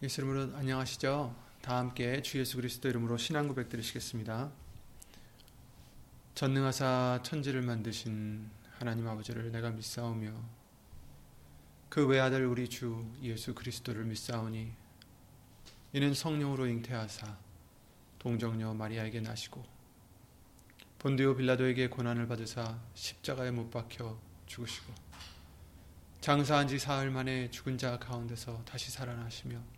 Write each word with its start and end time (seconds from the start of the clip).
예수 0.00 0.20
이름으로 0.20 0.56
안녕하시죠? 0.56 1.34
다 1.60 1.78
함께 1.78 2.22
주 2.22 2.38
예수 2.38 2.54
그리스도 2.54 2.88
이름으로 2.88 3.16
신앙 3.16 3.48
고백 3.48 3.68
드리시겠습니다. 3.68 4.52
전능하사 6.36 7.18
천지를 7.24 7.62
만드신 7.62 8.48
하나님 8.78 9.08
아버지를 9.08 9.50
내가 9.50 9.70
믿사오며 9.70 10.32
그 11.88 12.06
외아들 12.06 12.46
우리 12.46 12.68
주 12.68 13.04
예수 13.22 13.56
그리스도를 13.56 14.04
믿사오니 14.04 14.70
이는 15.94 16.14
성령으로 16.14 16.68
잉태하사 16.68 17.36
동정녀 18.20 18.74
마리아에게 18.74 19.20
나시고 19.20 19.64
본디오 21.00 21.34
빌라도에게 21.34 21.88
고난을 21.88 22.28
받으사 22.28 22.78
십자가에 22.94 23.50
못 23.50 23.68
박혀 23.72 24.16
죽으시고 24.46 24.94
장사한 26.20 26.68
지 26.68 26.78
사흘 26.78 27.10
만에 27.10 27.50
죽은 27.50 27.78
자 27.78 27.98
가운데서 27.98 28.62
다시 28.64 28.92
살아나시며 28.92 29.77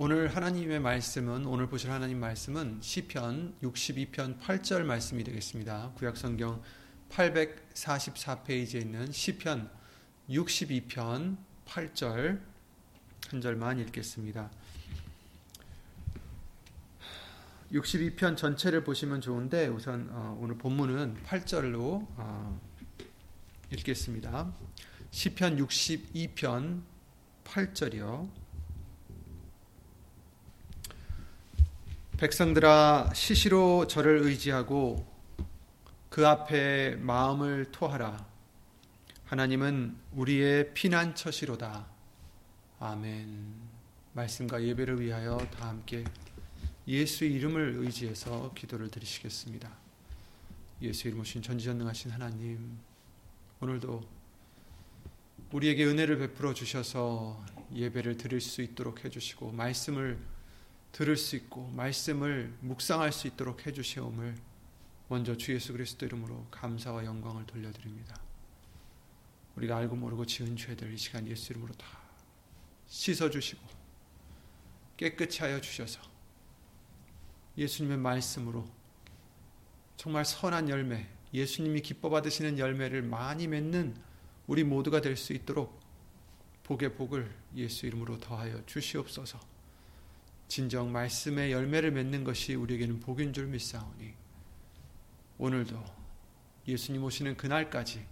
오늘 0.00 0.28
하나님의 0.28 0.78
말씀은 0.78 1.44
오늘 1.44 1.66
보실 1.66 1.90
하나님 1.90 2.20
말씀은 2.20 2.78
시편 2.80 3.56
62편 3.60 4.38
8절 4.38 4.84
말씀이 4.84 5.24
되겠습니다. 5.24 5.90
구약 5.96 6.16
성경 6.16 6.62
844페이지에 7.10 8.82
있는 8.82 9.10
시편 9.10 9.68
62편 10.30 11.36
8절 11.66 12.40
한 13.28 13.40
절만 13.40 13.80
읽겠습니다. 13.80 14.48
62편 17.72 18.36
전체를 18.36 18.84
보시면 18.84 19.20
좋은데 19.20 19.66
우선 19.66 20.10
어, 20.12 20.38
오늘 20.40 20.56
본문은 20.58 21.24
8절로 21.26 22.06
어, 22.16 22.60
읽겠습니다. 23.72 24.54
시편 25.10 25.56
62편 25.56 26.82
8절이요. 27.42 28.47
백성들아 32.18 33.12
시시로 33.14 33.86
저를 33.86 34.18
의지하고 34.22 35.06
그 36.08 36.26
앞에 36.26 36.96
마음을 36.96 37.70
토하라. 37.70 38.26
하나님은 39.26 39.96
우리의 40.14 40.74
피난처시로다. 40.74 41.86
아멘. 42.80 43.54
말씀과 44.14 44.64
예배를 44.64 45.00
위하여 45.00 45.38
다 45.56 45.68
함께 45.68 46.02
예수의 46.88 47.34
이름을 47.34 47.76
의지해서 47.78 48.52
기도를 48.52 48.90
드리시겠습니다. 48.90 49.70
예수 50.82 51.06
이름 51.06 51.20
오신 51.20 51.40
전지전능하신 51.42 52.10
하나님, 52.10 52.78
오늘도 53.60 54.02
우리에게 55.52 55.84
은혜를 55.84 56.18
베풀어 56.18 56.52
주셔서 56.52 57.40
예배를 57.72 58.16
드릴 58.16 58.40
수 58.40 58.60
있도록 58.60 59.04
해주시고 59.04 59.52
말씀을 59.52 60.18
들을 60.92 61.16
수 61.16 61.36
있고 61.36 61.68
말씀을 61.68 62.56
묵상할 62.60 63.12
수 63.12 63.26
있도록 63.26 63.66
해 63.66 63.72
주시옵을 63.72 64.34
먼저 65.08 65.36
주 65.36 65.54
예수 65.54 65.72
그리스도 65.72 66.06
이름으로 66.06 66.46
감사와 66.50 67.04
영광을 67.04 67.46
돌려드립니다. 67.46 68.20
우리가 69.56 69.76
알고 69.76 69.96
모르고 69.96 70.26
지은 70.26 70.56
죄들 70.56 70.92
이 70.92 70.96
시간 70.96 71.26
예수 71.26 71.52
이름으로 71.52 71.72
다 71.74 71.86
씻어 72.86 73.30
주시고 73.30 73.62
깨끗이 74.96 75.40
하여 75.40 75.60
주셔서 75.60 76.00
예수님의 77.56 77.98
말씀으로 77.98 78.68
정말 79.96 80.24
선한 80.24 80.68
열매, 80.68 81.08
예수님이 81.34 81.82
기뻐 81.82 82.08
받으시는 82.08 82.58
열매를 82.58 83.02
많이 83.02 83.48
맺는 83.48 83.96
우리 84.46 84.64
모두가 84.64 85.00
될 85.00 85.16
수 85.16 85.32
있도록 85.32 85.80
복의 86.62 86.94
복을 86.94 87.34
예수 87.56 87.86
이름으로 87.86 88.18
더하여 88.18 88.64
주시옵소서. 88.66 89.40
진정 90.48 90.90
말씀의 90.92 91.52
열매를 91.52 91.92
맺는 91.92 92.24
것이 92.24 92.54
우리에게는 92.54 93.00
복인 93.00 93.32
줄 93.32 93.46
믿사오니 93.46 94.14
오늘도 95.38 95.84
예수님 96.66 97.04
오시는 97.04 97.36
그날까지 97.36 98.04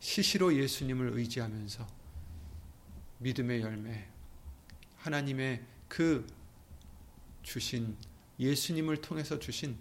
시시로 0.00 0.54
예수님을 0.54 1.12
의지하면서 1.18 1.86
믿음의 3.18 3.60
열매 3.60 4.08
하나님의 4.96 5.62
그 5.88 6.26
주신 7.42 7.96
예수님을 8.40 9.00
통해서 9.00 9.38
주신 9.38 9.76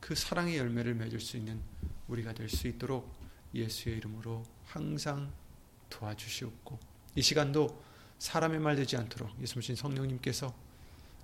그 0.00 0.14
사랑의 0.14 0.56
열매를 0.56 0.94
맺을 0.94 1.20
수 1.20 1.36
있는 1.36 1.60
우리가 2.08 2.32
될 2.32 2.48
수 2.48 2.68
있도록 2.68 3.12
예수의 3.54 3.96
이름으로 3.98 4.44
항상 4.64 5.32
도와주시옵고 5.90 6.78
이 7.16 7.22
시간도 7.22 7.89
사람의 8.20 8.60
말 8.60 8.76
되지 8.76 8.98
않도록 8.98 9.30
예수님 9.40 9.74
성령님께서 9.74 10.54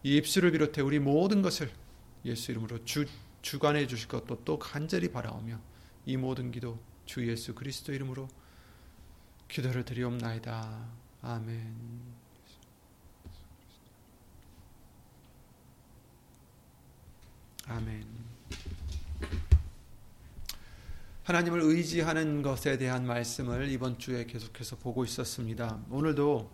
이 0.02 0.16
입술을 0.16 0.50
비롯해 0.52 0.80
우리 0.80 0.98
모든 0.98 1.42
것을 1.42 1.70
예수 2.24 2.50
이름으로 2.50 2.84
주, 2.84 3.06
주관해 3.42 3.86
주실 3.86 4.08
것도 4.08 4.44
또 4.44 4.58
간절히 4.58 5.12
바라오며 5.12 5.60
이 6.06 6.16
모든 6.16 6.50
기도 6.50 6.80
주 7.04 7.28
예수 7.28 7.54
그리스도 7.54 7.92
이름으로 7.92 8.28
기도를 9.48 9.84
드리옵나이다. 9.84 10.88
아멘. 11.20 12.16
아멘. 17.66 18.06
하나님을 21.24 21.60
의지하는 21.60 22.40
것에 22.40 22.78
대한 22.78 23.04
말씀을 23.04 23.68
이번 23.68 23.98
주에 23.98 24.24
계속해서 24.24 24.76
보고 24.76 25.04
있었습니다. 25.04 25.84
오늘도 25.90 26.50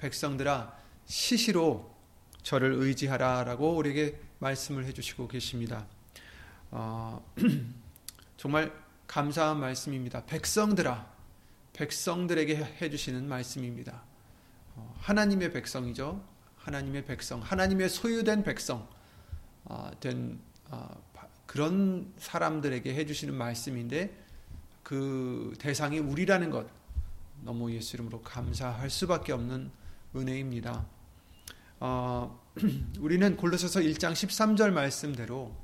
백성들아 0.00 0.76
시시로 1.06 1.94
저를 2.42 2.72
의지하라라고 2.72 3.76
우리에게 3.76 4.18
말씀을 4.38 4.86
해주시고 4.86 5.28
계십니다. 5.28 5.86
어, 6.70 7.24
정말 8.36 8.72
감사한 9.06 9.58
말씀입니다. 9.60 10.24
백성들아, 10.24 11.06
백성들에게 11.74 12.78
해주시는 12.80 13.28
말씀입니다. 13.28 14.02
어, 14.76 14.96
하나님의 15.00 15.52
백성이죠. 15.52 16.24
하나님의 16.56 17.04
백성, 17.04 17.40
하나님의 17.40 17.88
소유된 17.88 18.42
백성 18.42 18.88
어, 19.64 19.90
된 20.00 20.40
어, 20.70 20.88
그런 21.46 22.12
사람들에게 22.16 22.94
해주시는 22.94 23.34
말씀인데 23.34 24.16
그 24.82 25.54
대상이 25.58 25.98
우리라는 25.98 26.50
것 26.50 26.66
너무 27.42 27.72
예수 27.72 27.96
이름으로 27.96 28.22
감사할 28.22 28.88
수밖에 28.88 29.32
없는 29.32 29.70
은혜입니다. 30.14 30.86
어, 31.80 32.40
우리는 33.00 33.36
골로새서 33.36 33.80
1장 33.80 34.12
13절 34.12 34.70
말씀대로 34.72 35.54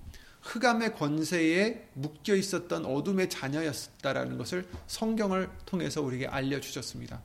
흑암의 0.42 0.94
권세에 0.94 1.88
묶여 1.94 2.34
있었던 2.34 2.86
어둠의 2.86 3.28
자녀였다라는 3.28 4.38
것을 4.38 4.68
성경을 4.86 5.50
통해서 5.66 6.00
우리에게 6.02 6.28
알려 6.28 6.60
주셨습니다. 6.60 7.20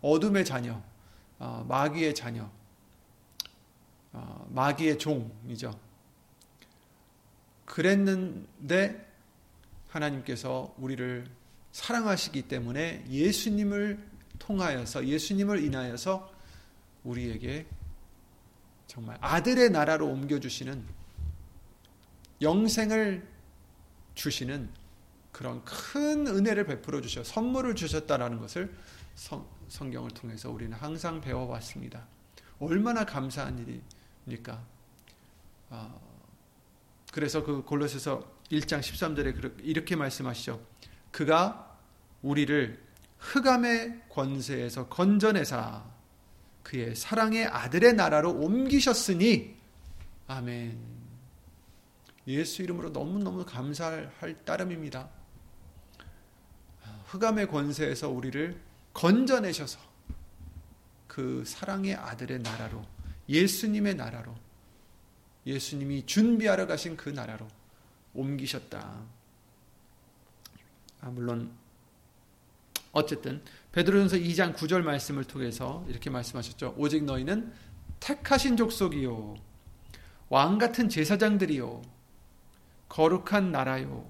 어둠의 0.00 0.44
자녀, 0.44 0.80
어, 1.38 1.64
마귀의 1.66 2.14
자녀, 2.14 2.50
어, 4.12 4.46
마귀의 4.50 4.98
종이죠. 4.98 5.78
그랬는데 7.64 9.06
하나님께서 9.88 10.74
우리를 10.78 11.26
사랑하시기 11.72 12.42
때문에 12.42 13.04
예수님을 13.08 14.06
통하여서 14.38 15.06
예수님을 15.06 15.64
인하여서 15.64 16.37
우리에게 17.08 17.66
정말 18.86 19.18
아들의 19.20 19.70
나라로 19.70 20.06
옮겨주시는 20.06 20.84
영생을 22.40 23.26
주시는 24.14 24.70
그런 25.32 25.64
큰 25.64 26.26
은혜를 26.26 26.66
베풀어 26.66 27.00
주셔 27.00 27.22
선물을 27.22 27.74
주셨다라는 27.74 28.38
것을 28.38 28.74
성, 29.14 29.46
성경을 29.68 30.10
통해서 30.10 30.50
우리는 30.50 30.76
항상 30.76 31.20
배워왔습니다. 31.20 32.06
얼마나 32.58 33.04
감사한 33.04 33.82
일입니까? 34.26 34.64
어, 35.70 36.00
그래서 37.12 37.44
그 37.44 37.62
골로새서 37.62 38.38
1장 38.50 38.80
13절에 38.80 39.60
이렇게 39.62 39.96
말씀하시죠. 39.96 40.60
그가 41.10 41.78
우리를 42.22 42.82
흑암의 43.18 44.08
권세에서 44.08 44.88
건져내사 44.88 45.97
그의 46.68 46.94
사랑의 46.94 47.46
아들의 47.46 47.94
나라로 47.94 48.30
옮기셨으니 48.30 49.56
아멘. 50.26 50.78
예수 52.26 52.60
이름으로 52.60 52.90
너무너무 52.90 53.46
감사할 53.46 54.44
따름입니다. 54.44 55.08
흑암의 57.06 57.48
권세에서 57.48 58.10
우리를 58.10 58.60
건져내셔서 58.92 59.80
그 61.06 61.42
사랑의 61.46 61.94
아들의 61.94 62.40
나라로 62.40 62.84
예수님의 63.30 63.94
나라로 63.94 64.36
예수님이 65.46 66.04
준비하러 66.04 66.66
가신 66.66 66.98
그 66.98 67.08
나라로 67.08 67.48
옮기셨다. 68.12 69.06
아, 71.00 71.08
물론 71.08 71.50
어쨌든 72.92 73.42
베드로전서 73.72 74.16
2장 74.16 74.54
9절 74.54 74.82
말씀을 74.82 75.24
통해서 75.24 75.84
이렇게 75.88 76.10
말씀하셨죠. 76.10 76.74
오직 76.76 77.04
너희는 77.04 77.52
택하신 78.00 78.56
족속이요 78.56 79.36
왕 80.30 80.58
같은 80.58 80.88
제사장들이요 80.88 81.82
거룩한 82.88 83.50
나라요 83.52 84.08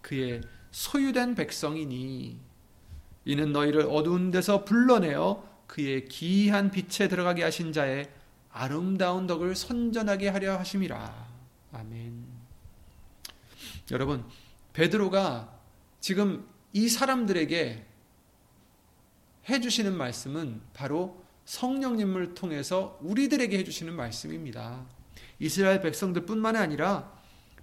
그의 0.00 0.40
소유된 0.70 1.34
백성이니 1.34 2.40
이는 3.24 3.52
너희를 3.52 3.82
어두운 3.90 4.30
데서 4.30 4.64
불러내어 4.64 5.46
그의 5.66 6.06
기이한 6.06 6.70
빛에 6.70 7.08
들어가게 7.08 7.42
하신 7.42 7.72
자의 7.72 8.10
아름다운 8.50 9.26
덕을 9.26 9.54
선전하게 9.54 10.28
하려 10.28 10.58
하심이라. 10.58 11.28
아멘. 11.72 12.24
여러분, 13.90 14.24
베드로가 14.72 15.52
지금 16.00 16.48
이 16.72 16.88
사람들에게 16.88 17.87
해주시는 19.48 19.96
말씀은 19.96 20.60
바로 20.74 21.22
성령님을 21.44 22.34
통해서 22.34 22.98
우리들에게 23.02 23.56
해주시는 23.58 23.94
말씀입니다. 23.94 24.84
이스라엘 25.38 25.80
백성들 25.80 26.26
뿐만 26.26 26.56
아니라 26.56 27.12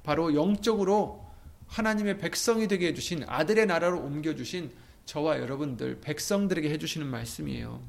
바로 0.03 0.33
영적으로 0.33 1.25
하나님의 1.67 2.17
백성이 2.17 2.67
되게 2.67 2.87
해주신 2.87 3.25
아들의 3.27 3.65
나라로 3.65 3.99
옮겨주신 3.99 4.71
저와 5.05 5.39
여러분들 5.39 6.01
백성들에게 6.01 6.69
해주시는 6.71 7.07
말씀이에요. 7.07 7.81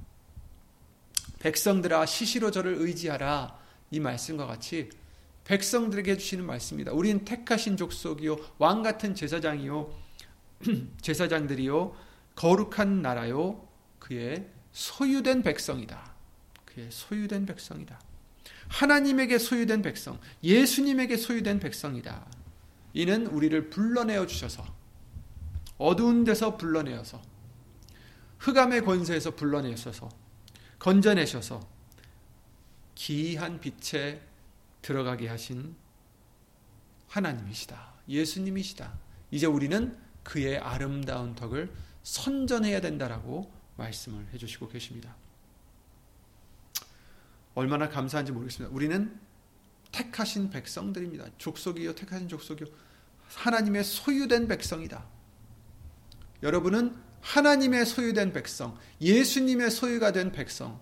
백성들아 1.38 2.04
시시로 2.06 2.50
저를 2.50 2.74
의지하라 2.74 3.58
이 3.90 4.00
말씀과 4.00 4.46
같이 4.46 4.90
백성들에게 5.44 6.10
해주시는 6.12 6.44
말씀입니다. 6.44 6.92
우리는 6.92 7.24
택하신 7.24 7.76
족속이요 7.76 8.36
왕 8.58 8.82
같은 8.82 9.14
제사장이요 9.14 9.94
제사장들이요 11.00 11.94
거룩한 12.34 13.00
나라요 13.00 13.65
그의 14.06 14.48
소유된 14.70 15.42
백성이다. 15.42 16.14
그의 16.64 16.92
소유된 16.92 17.44
백성이다. 17.44 18.00
하나님에게 18.68 19.36
소유된 19.36 19.82
백성, 19.82 20.20
예수님에게 20.44 21.16
소유된 21.16 21.58
백성이다. 21.58 22.24
이는 22.94 23.26
우리를 23.26 23.68
불러내어 23.68 24.26
주셔서 24.26 24.64
어두운 25.76 26.22
데서 26.22 26.56
불러내어서 26.56 27.20
흑암의 28.38 28.84
권세에서 28.84 29.34
불러내셔서 29.34 30.08
건져내셔서 30.78 31.68
기이한 32.94 33.58
빛에 33.58 34.22
들어가게 34.82 35.26
하신 35.26 35.74
하나님이시다. 37.08 37.94
예수님이시다. 38.08 38.96
이제 39.32 39.46
우리는 39.46 39.98
그의 40.22 40.58
아름다운 40.58 41.34
덕을 41.34 41.72
선전해야 42.04 42.80
된다라고 42.80 43.55
말씀을 43.76 44.26
해주시고 44.32 44.68
계십니다. 44.68 45.14
얼마나 47.54 47.88
감사한지 47.88 48.32
모르겠습니다. 48.32 48.74
우리는 48.74 49.18
택하신 49.92 50.50
백성들입니다. 50.50 51.26
족속이요, 51.38 51.94
택하신 51.94 52.28
족속이요. 52.28 52.66
하나님의 53.28 53.82
소유된 53.82 54.46
백성이다. 54.48 55.06
여러분은 56.42 56.94
하나님의 57.22 57.86
소유된 57.86 58.32
백성, 58.32 58.78
예수님의 59.00 59.70
소유가 59.70 60.12
된 60.12 60.32
백성, 60.32 60.80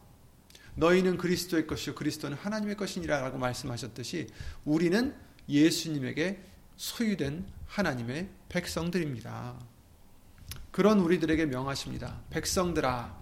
너희는 0.75 1.17
그리스도의 1.17 1.67
것이요, 1.67 1.95
그리스도는 1.95 2.37
하나님의 2.37 2.77
것이니라라고 2.77 3.39
말씀하셨듯이 3.39 4.27
우리는 4.65 5.15
예수님에게 5.49 6.43
소유된 6.77 7.47
하나님의 7.67 8.29
백성들입니다. 8.49 9.74
그런 10.75 10.99
우리들에게 10.99 11.47
명하십니다. 11.47 12.21
백성들아, 12.31 13.17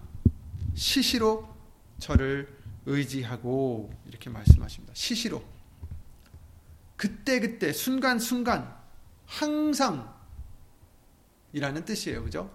시시로 0.73 1.47
저를 1.99 2.51
의지하고 2.87 3.93
이렇게 4.07 4.31
말씀하십니다. 4.31 4.91
시시로. 4.95 5.43
그때그때, 6.95 7.71
순간순간, 7.71 8.75
항상 9.27 10.11
이라는 11.51 11.85
뜻이에요. 11.85 12.23
그죠? 12.23 12.51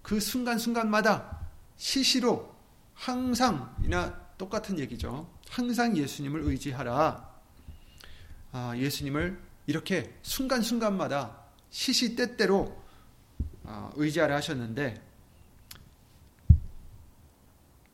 그 0.00 0.20
순간순간마다 0.20 1.40
시시로 1.76 2.54
항상이나 2.94 4.28
똑같은 4.38 4.78
얘기죠. 4.78 5.28
항상 5.48 5.96
예수님을 5.96 6.42
의지하라. 6.42 7.34
아, 8.52 8.76
예수님을 8.76 9.42
이렇게 9.66 10.16
순간순간마다 10.22 11.36
시시때때로 11.70 12.76
아, 12.76 12.85
의지하라 13.96 14.36
하셨는데 14.36 15.02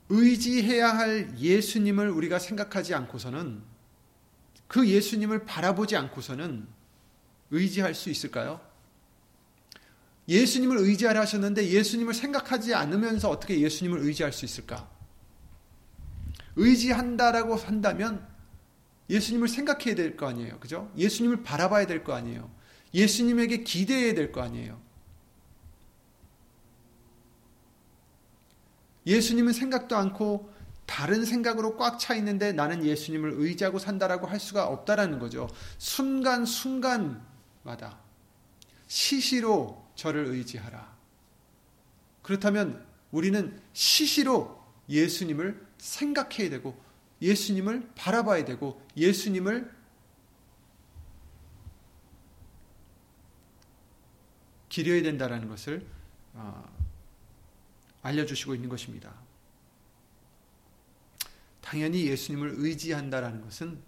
의지해야 0.09 0.97
할 0.97 1.39
예수님을 1.39 2.11
우리가 2.11 2.39
생각하지 2.39 2.95
않고서는 2.95 3.63
그 4.69 4.87
예수님을 4.89 5.45
바라보지 5.47 5.97
않고서는 5.97 6.67
의지할 7.51 7.95
수 7.95 8.11
있을까요? 8.11 8.61
예수님을 10.29 10.79
의지하라 10.79 11.21
하셨는데 11.23 11.69
예수님을 11.69 12.15
생각하지 12.15 12.75
않으면서 12.75 13.29
어떻게 13.31 13.61
예수님을 13.61 14.01
의지할 14.01 14.33
수 14.33 14.45
있을까? 14.45 14.89
의지한다라고 16.57 17.57
한다면 17.57 18.27
예수님을 19.09 19.49
생각해야 19.49 19.95
될 19.95 20.17
거 20.17 20.27
아니에요. 20.29 20.59
그죠? 20.61 20.91
예수님을 20.97 21.43
바라봐야 21.43 21.87
될 21.87 22.05
거 22.05 22.15
아니에요. 22.15 22.51
예수님에게 22.95 23.59
기대해야 23.65 24.15
될 24.15 24.33
거 24.33 24.43
아니에요. 24.43 24.81
예수님은 29.07 29.53
생각도 29.53 29.97
않고 29.97 30.53
다른 30.87 31.25
생각으로 31.25 31.77
꽉 31.77 31.99
차 31.99 32.15
있는데 32.17 32.53
나는 32.53 32.85
예수님을 32.85 33.33
의지하고 33.37 33.79
산다라고 33.79 34.27
할 34.27 34.39
수가 34.41 34.67
없다라는 34.67 35.19
거죠. 35.19 35.49
순간순간마다 35.79 37.23
시시로 38.87 39.87
저를 39.95 40.27
의지하라. 40.27 40.93
그렇다면 42.23 42.85
우리는 43.11 43.59
시시로 43.73 44.63
예수님을 44.89 45.67
생각해야 45.79 46.51
되고 46.51 46.79
예수님을 47.21 47.91
바라봐야 47.95 48.45
되고 48.45 48.83
예수님을 48.97 49.71
기려야 54.69 55.03
된다라는 55.03 55.49
것을 55.49 55.87
어, 56.35 56.82
알려주시고 58.03 58.55
있는 58.55 58.69
것입니다. 58.69 59.15
당연히 61.61 62.07
예수님을 62.07 62.55
의지한다라는 62.57 63.41
것은 63.43 63.81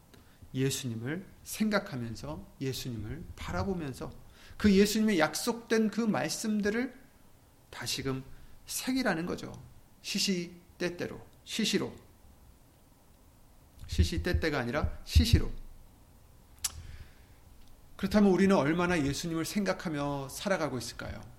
예수님을 0.55 1.27
생각하면서 1.43 2.57
예수님을 2.61 3.25
바라보면서 3.37 4.13
그 4.57 4.73
예수님의 4.73 5.19
약속된 5.19 5.91
그 5.91 6.01
말씀들을 6.01 6.95
다시금 7.71 8.25
새기라는 8.67 9.27
거죠. 9.27 9.53
시시 10.03 10.55
때때로, 10.79 11.21
시시로. 11.45 11.95
시시 13.89 14.23
때때가 14.23 14.61
아니라 14.61 14.99
시시로. 15.05 15.51
그렇다면 17.97 18.31
우리는 18.31 18.55
얼마나 18.55 18.99
예수님을 19.05 19.45
생각하며 19.45 20.29
살아가고 20.29 20.79
있을까요? 20.79 21.34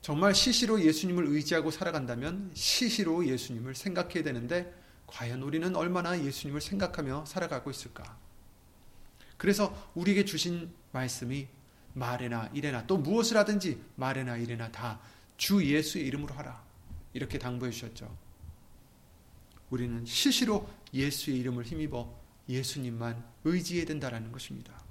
정말 0.00 0.34
시시로 0.34 0.80
예수님을 0.80 1.26
의지하고 1.26 1.70
살아간다면 1.70 2.50
시시로 2.54 3.26
예수님을 3.26 3.74
생각해야 3.74 4.22
되는데 4.22 4.74
과연 5.06 5.42
우리는 5.42 5.74
얼마나 5.74 6.22
예수님을 6.22 6.60
생각하며 6.60 7.24
살아가고 7.26 7.70
있을까? 7.70 8.18
그래서 9.36 9.90
우리에게 9.94 10.24
주신 10.24 10.72
말씀이 10.92 11.48
말에나 11.94 12.50
이래나 12.52 12.86
또 12.86 12.96
무엇을 12.98 13.36
하든지 13.36 13.80
말에나 13.96 14.36
이래나 14.36 14.70
다 14.70 15.00
주 15.38 15.64
예수의 15.64 16.04
이름으로 16.06 16.34
하라. 16.34 16.62
이렇게 17.14 17.38
당부해 17.38 17.70
주셨죠. 17.70 18.14
우리는 19.70 20.04
시시로 20.04 20.68
예수의 20.92 21.38
이름을 21.38 21.64
힘입어 21.64 22.12
예수님만 22.48 23.24
의지해야 23.44 23.86
된다라는 23.86 24.32
것입니다. 24.32 24.82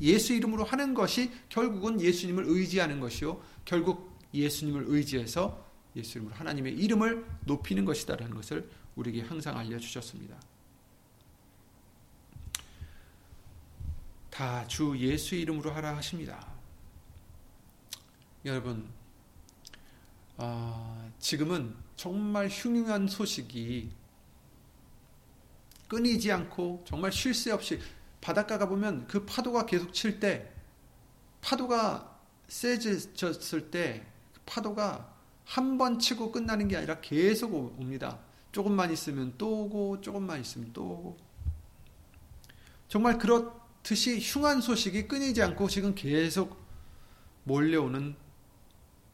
예수 0.00 0.32
이름으로 0.34 0.64
하는 0.64 0.94
것이 0.94 1.30
결국은 1.48 2.00
예수님을 2.00 2.44
의지하는 2.46 3.00
것이요. 3.00 3.42
결국 3.64 4.16
예수님을 4.34 4.84
의지해서 4.88 5.66
예수 5.96 6.18
이름으로 6.18 6.34
하나님의 6.36 6.74
이름을 6.74 7.26
높이는 7.44 7.84
것이다라는 7.84 8.34
것을 8.36 8.68
우리에게 8.96 9.22
항상 9.22 9.56
알려주셨습니다. 9.56 10.36
다 14.30 14.66
주 14.68 14.94
예수 14.98 15.34
이름으로 15.34 15.70
하라 15.70 15.96
하십니다. 15.96 16.46
여러분, 18.44 18.86
어, 20.36 21.10
지금은 21.18 21.74
정말 21.96 22.48
흉흉한 22.48 23.08
소식이 23.08 23.90
끊이지 25.88 26.30
않고 26.32 26.84
정말 26.86 27.10
쉴 27.12 27.32
새 27.32 27.50
없이 27.50 27.80
바닷가가 28.26 28.66
보면 28.68 29.06
그 29.06 29.24
파도가 29.24 29.66
계속 29.66 29.92
칠 29.92 30.18
때 30.18 30.52
파도가 31.42 32.18
세졌을 32.48 33.70
때 33.70 34.04
파도가 34.44 35.14
한 35.44 35.78
번 35.78 36.00
치고 36.00 36.32
끝나는 36.32 36.66
게 36.66 36.76
아니라 36.76 37.00
계속 37.00 37.54
옵니다. 37.54 38.18
조금만 38.50 38.92
있으면 38.92 39.34
또 39.38 39.62
오고 39.62 40.00
조금만 40.00 40.40
있으면 40.40 40.72
또 40.72 40.82
오고 40.82 41.16
정말 42.88 43.16
그렇듯이 43.16 44.18
흉한 44.20 44.60
소식이 44.60 45.06
끊이지 45.06 45.40
않고 45.44 45.68
지금 45.68 45.94
계속 45.94 46.60
몰려오는 47.44 48.16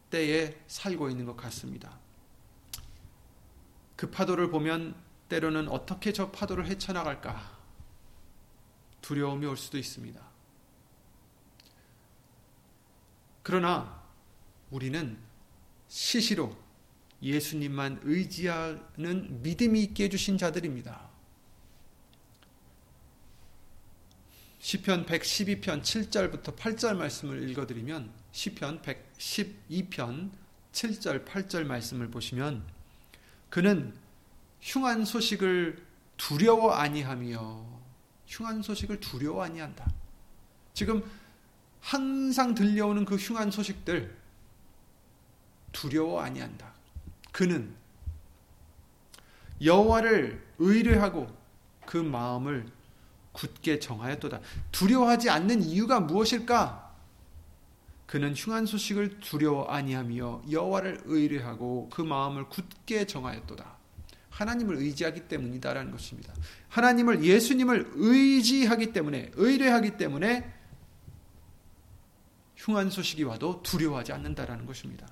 때에 0.08 0.58
살고 0.68 1.10
있는 1.10 1.26
것 1.26 1.36
같습니다. 1.36 1.98
그 3.94 4.10
파도를 4.10 4.50
보면 4.50 4.94
때로는 5.28 5.68
어떻게 5.68 6.14
저 6.14 6.30
파도를 6.30 6.66
헤쳐나갈까 6.66 7.61
두려움이 9.02 9.44
올 9.46 9.56
수도 9.56 9.76
있습니다. 9.76 10.20
그러나 13.42 14.02
우리는 14.70 15.18
시시로 15.88 16.56
예수님만 17.22 18.00
의지하는 18.02 19.42
믿음이 19.42 19.82
있게 19.82 20.04
해주신 20.04 20.38
자들입니다. 20.38 21.10
시편 24.60 25.06
112편 25.06 25.82
7절부터 25.82 26.56
8절 26.56 26.96
말씀을 26.96 27.48
읽어드리면 27.50 28.12
시편 28.30 28.82
112편 28.82 30.30
7절 30.72 31.26
8절 31.26 31.64
말씀을 31.64 32.08
보시면 32.10 32.64
그는 33.50 33.94
흉한 34.60 35.04
소식을 35.04 35.84
두려워 36.16 36.72
아니하며 36.72 37.81
흉한 38.32 38.62
소식을 38.62 38.98
두려워 39.00 39.44
아니한다. 39.44 39.92
지금 40.72 41.04
항상 41.80 42.54
들려오는 42.54 43.04
그 43.04 43.16
흉한 43.16 43.50
소식들 43.50 44.16
두려워 45.72 46.22
아니한다. 46.22 46.72
그는 47.30 47.74
여호와를 49.62 50.42
의뢰하고 50.58 51.28
그 51.84 51.98
마음을 51.98 52.66
굳게 53.32 53.78
정하였도다. 53.78 54.40
두려워하지 54.70 55.28
않는 55.28 55.62
이유가 55.62 56.00
무엇일까? 56.00 56.90
그는 58.06 58.34
흉한 58.34 58.66
소식을 58.66 59.20
두려워 59.20 59.66
아니하며 59.66 60.42
여호와를 60.50 61.02
의뢰하고 61.04 61.90
그 61.90 62.00
마음을 62.00 62.48
굳게 62.48 63.06
정하였도다. 63.06 63.81
하나님을 64.32 64.76
의지하기 64.76 65.28
때문이다라는 65.28 65.92
것입니다. 65.92 66.32
하나님을 66.68 67.22
예수님을 67.22 67.92
의지하기 67.94 68.92
때문에 68.92 69.30
의뢰하기 69.34 69.98
때문에 69.98 70.52
흉한 72.56 72.90
소식이 72.90 73.24
와도 73.24 73.62
두려워하지 73.62 74.12
않는다라는 74.12 74.66
것입니다. 74.66 75.06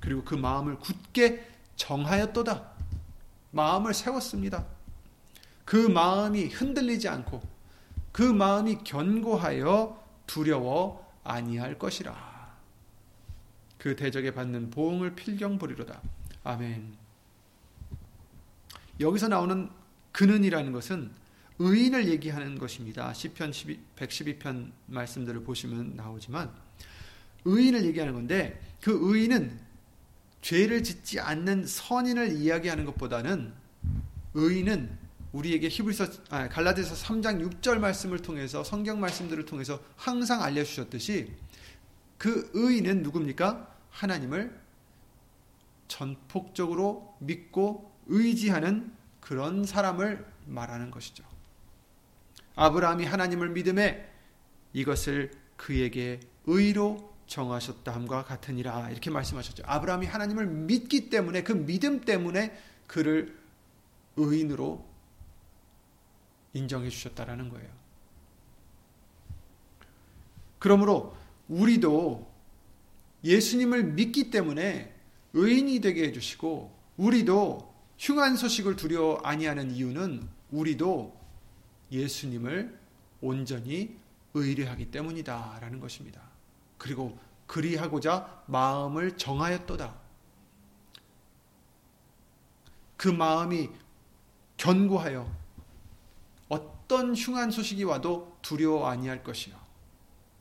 그리고 0.00 0.24
그 0.24 0.34
마음을 0.34 0.78
굳게 0.78 1.46
정하였도다. 1.76 2.70
마음을 3.50 3.92
세웠습니다. 3.92 4.66
그 5.64 5.76
마음이 5.76 6.46
흔들리지 6.46 7.08
않고 7.08 7.42
그 8.12 8.22
마음이 8.22 8.78
견고하여 8.84 10.02
두려워 10.26 11.06
아니할 11.24 11.78
것이라. 11.78 12.30
그 13.76 13.96
대적에 13.96 14.32
받는 14.32 14.70
보응을 14.70 15.14
필경 15.14 15.58
보리로다. 15.58 16.00
아멘. 16.44 17.09
여기서 19.00 19.28
나오는 19.28 19.68
근은이라는 20.12 20.72
것은 20.72 21.10
의인을 21.58 22.08
얘기하는 22.08 22.58
것입니다. 22.58 23.12
시편 23.12 23.52
112편 23.96 24.70
말씀들을 24.86 25.42
보시면 25.42 25.94
나오지만 25.96 26.50
의인을 27.44 27.84
얘기하는 27.86 28.14
건데 28.14 28.60
그 28.80 28.98
의인은 29.02 29.58
죄를 30.42 30.82
짓지 30.82 31.20
않는 31.20 31.66
선인을 31.66 32.32
이야기하는 32.32 32.84
것보다는 32.86 33.52
의인은 34.34 34.98
우리에게 35.32 35.68
히브리서 35.68 36.06
아, 36.30 36.48
갈라디아서 36.48 36.94
3장 36.94 37.60
6절 37.60 37.78
말씀을 37.78 38.20
통해서 38.20 38.64
성경 38.64 39.00
말씀들을 39.00 39.44
통해서 39.44 39.80
항상 39.96 40.42
알려 40.42 40.64
주셨듯이 40.64 41.30
그 42.18 42.50
의인은 42.54 43.02
누굽니까? 43.02 43.76
하나님을 43.90 44.58
전폭적으로 45.88 47.16
믿고 47.20 47.89
의지하는 48.10 48.92
그런 49.20 49.64
사람을 49.64 50.26
말하는 50.46 50.90
것이죠. 50.90 51.24
아브라함이 52.56 53.06
하나님을 53.06 53.50
믿음에 53.50 54.06
이것을 54.72 55.30
그에게 55.56 56.20
의로 56.46 57.14
정하셨다 57.26 57.94
함과 57.94 58.24
같으니라 58.24 58.90
이렇게 58.90 59.08
말씀하셨죠. 59.10 59.62
아브라함이 59.64 60.06
하나님을 60.06 60.46
믿기 60.46 61.08
때문에 61.08 61.44
그 61.44 61.52
믿음 61.52 62.00
때문에 62.00 62.58
그를 62.88 63.38
의인으로 64.16 64.84
인정해 66.52 66.90
주셨다라는 66.90 67.48
거예요. 67.50 67.68
그러므로 70.58 71.16
우리도 71.48 72.28
예수님을 73.22 73.84
믿기 73.84 74.30
때문에 74.30 74.92
의인이 75.32 75.80
되게 75.80 76.04
해 76.04 76.12
주시고 76.12 76.76
우리도 76.96 77.69
흉한 78.00 78.36
소식을 78.36 78.76
두려워 78.76 79.18
아니하는 79.18 79.72
이유는 79.72 80.26
우리도 80.52 81.20
예수님을 81.92 82.80
온전히 83.20 83.94
의뢰하기 84.32 84.90
때문이다라는 84.90 85.80
것입니다. 85.80 86.22
그리고 86.78 87.18
그리하고자 87.46 88.44
마음을 88.46 89.18
정하였도다. 89.18 89.94
그 92.96 93.08
마음이 93.08 93.68
견고하여 94.56 95.30
어떤 96.48 97.14
흉한 97.14 97.50
소식이 97.50 97.84
와도 97.84 98.38
두려워 98.40 98.88
아니할 98.88 99.22
것이요. 99.22 99.54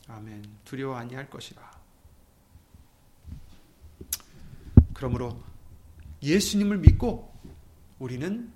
아멘. 0.08 0.46
두려워 0.64 0.96
아니할 0.96 1.30
것이라. 1.30 1.70
그러므로 4.94 5.44
예수님을 6.24 6.78
믿고 6.78 7.29
우리는 8.00 8.52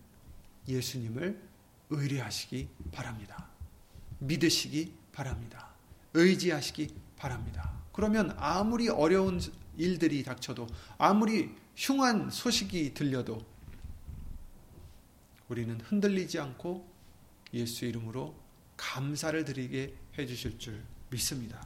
예수님을 0.67 1.39
의뢰하시기 1.89 2.67
바랍니다. 2.91 3.47
믿으시기 4.19 4.93
바랍니다. 5.11 5.69
의지하시기 6.13 6.95
바랍니다. 7.17 7.73
그러면 7.91 8.33
아무리 8.37 8.89
어려운 8.89 9.39
일들이 9.77 10.23
닥쳐도 10.23 10.67
아무리 10.97 11.55
흉한 11.75 12.29
소식이 12.29 12.93
들려도 12.93 13.45
우리는 15.49 15.79
흔들리지 15.81 16.39
않고 16.39 16.87
예수 17.53 17.85
이름으로 17.85 18.35
감사를 18.77 19.43
드리게 19.45 19.93
해 20.17 20.25
주실 20.25 20.57
줄 20.57 20.83
믿습니다. 21.09 21.65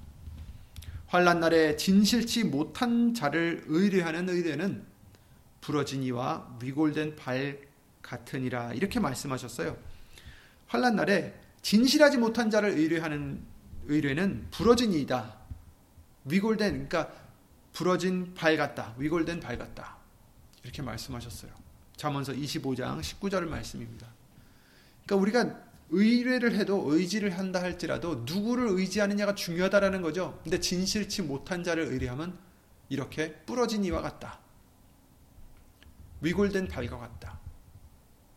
환란 1.08 1.40
날에 1.40 1.78
진실치 1.78 2.46
못한 2.46 3.14
자를 3.14 3.64
의뢰하는 3.68 4.28
의뢰는 4.28 4.86
부러진 5.68 6.02
이와 6.02 6.58
위골된 6.62 7.18
발 7.18 7.60
같으니라 8.02 8.74
이렇게 8.74 9.02
말씀하셨어요. 9.02 9.78
환란 10.68 10.96
날에 10.96 11.38
진실하지 11.62 12.20
못한 12.20 12.50
자를 12.50 12.70
의뢰하는 12.70 13.44
의뢰는 13.88 14.48
부러진 14.50 14.94
이다. 14.94 15.36
위골된 16.24 16.88
그러니까 16.88 17.12
부러진 17.74 18.34
발 18.34 18.56
같다. 18.56 18.96
위골된 18.98 19.42
발 19.42 19.58
같다. 19.58 19.98
이렇게 20.64 20.82
말씀하셨어요. 20.82 21.52
잠언서 21.98 22.32
25장 22.32 23.02
19절 23.02 23.50
말씀입니다. 23.50 24.08
그러니까 25.06 25.16
우리가 25.22 25.64
의뢰를 25.90 26.56
해도 26.56 26.82
의지를 26.94 27.38
한다 27.38 27.62
할지라도 27.62 28.24
누구를 28.26 28.70
의지하느냐가 28.70 29.36
중요하다라는 29.36 30.02
거죠. 30.02 30.40
근데 30.44 30.62
진실치 30.62 31.24
못한 31.24 31.66
자를 31.66 31.88
의뢰하면 31.88 32.38
이렇게 32.88 33.34
부러진 33.46 33.84
이와 33.84 34.02
같다. 34.02 34.47
위골된 36.22 36.68
발과 36.68 36.98
같다. 36.98 37.40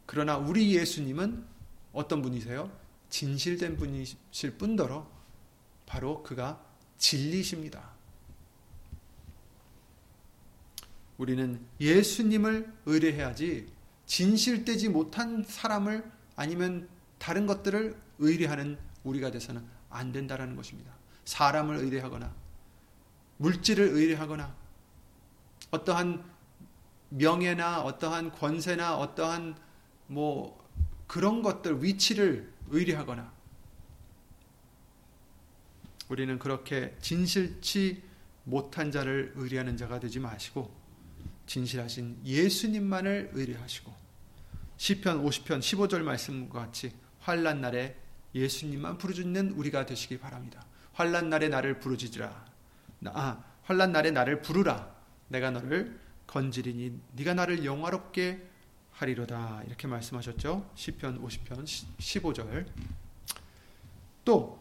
그러나 0.06 0.36
우리 0.36 0.74
예수님은 0.74 1.44
어떤 1.92 2.22
분이세요? 2.22 2.70
진실된 3.10 3.76
분이실 3.76 4.56
뿐더러 4.58 5.08
바로 5.86 6.22
그가 6.22 6.64
진리십니다. 6.98 7.90
우리는 11.18 11.60
예수님을 11.80 12.72
의뢰해야지 12.86 13.70
진실되지 14.06 14.88
못한 14.88 15.44
사람을 15.44 16.10
아니면 16.34 16.88
다른 17.18 17.46
것들을 17.46 17.96
의뢰하는 18.18 18.78
우리가 19.04 19.30
돼서는 19.30 19.64
안 19.90 20.12
된다라는 20.12 20.56
것입니다. 20.56 20.92
사람을 21.24 21.76
의뢰하거나 21.76 22.34
물질을 23.36 23.88
의뢰하거나 23.88 24.54
어떠한 25.70 26.29
명예나 27.10 27.82
어떠한 27.82 28.32
권세나 28.32 28.96
어떠한 28.96 29.56
뭐 30.06 30.58
그런 31.06 31.42
것들 31.42 31.82
위치를 31.82 32.52
의뢰하거나 32.68 33.32
우리는 36.08 36.38
그렇게 36.38 36.96
진실치 37.00 38.02
못한 38.44 38.90
자를 38.90 39.32
의뢰하는 39.36 39.76
자가 39.76 40.00
되지 40.00 40.18
마시고 40.18 40.74
진실하신 41.46 42.20
예수님만을 42.24 43.30
의뢰하시고 43.32 43.92
시편 44.76 45.24
50편 45.24 45.58
15절 45.60 46.02
말씀과 46.02 46.60
같이 46.60 46.92
환란 47.20 47.60
날에 47.60 47.96
예수님만 48.34 48.98
부르짖는 48.98 49.52
우리가 49.52 49.84
되시기 49.86 50.18
바랍니다. 50.18 50.64
환란 50.92 51.28
날에 51.28 51.48
나를 51.48 51.80
부르짖으라. 51.80 52.46
아, 53.06 53.44
환란 53.62 53.92
날에 53.92 54.10
나를 54.10 54.42
부르라. 54.42 54.94
내가 55.28 55.50
너를 55.50 55.99
건지리니 56.30 57.00
네가 57.16 57.34
나를 57.34 57.64
영화롭게 57.64 58.40
하리로다. 58.92 59.62
이렇게 59.66 59.88
말씀하셨죠. 59.88 60.70
시편 60.76 61.22
50편 61.22 61.64
15절. 61.98 62.66
또 64.24 64.60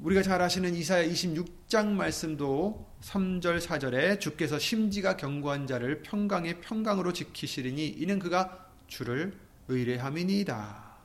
우리가 0.00 0.22
잘 0.22 0.42
아시는 0.42 0.74
이사야 0.74 1.06
26장 1.06 1.88
말씀도 1.88 2.86
3절 3.00 3.60
4절에 3.60 4.20
주께서 4.20 4.58
심지가 4.58 5.16
견고한 5.16 5.66
자를 5.66 6.02
평강의 6.02 6.60
평강으로 6.60 7.12
지키시리니 7.14 7.86
이는 7.88 8.18
그가 8.18 8.68
주를 8.86 9.32
의뢰함이니이다. 9.68 10.96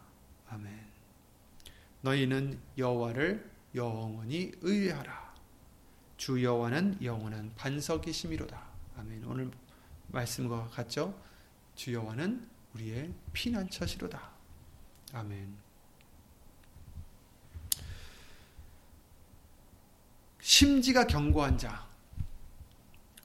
아멘. 0.50 0.86
너희는 2.02 2.60
여호와를 2.78 3.50
영원히 3.76 4.52
의뢰하라. 4.62 5.34
주 6.18 6.44
여호와는 6.44 6.98
영원한 7.02 7.52
반석이심이로다. 7.56 8.62
아멘. 8.98 9.24
오늘 9.26 9.52
말씀과 10.08 10.70
같죠? 10.70 11.20
주 11.76 11.94
여호와는 11.94 12.48
우리의 12.74 13.14
피난처시로다. 13.34 14.32
아멘. 15.14 15.56
심지가 20.40 21.08
견고한 21.08 21.58
자, 21.58 21.88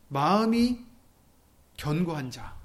마음이 0.08 0.84
견고한 1.76 2.30
자, 2.30 2.58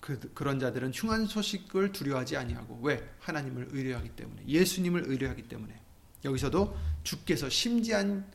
그, 0.00 0.20
그런 0.34 0.60
자들은 0.60 0.92
흉한 0.92 1.26
소식을 1.26 1.90
두려워하지 1.90 2.36
아니하고 2.36 2.78
왜 2.82 3.12
하나님을 3.20 3.68
의뢰하기 3.72 4.10
때문에 4.10 4.46
예수님을 4.46 5.04
의뢰하기 5.06 5.48
때문에 5.48 5.80
여기서도 6.24 6.76
주께서 7.02 7.48
심지한 7.48 8.30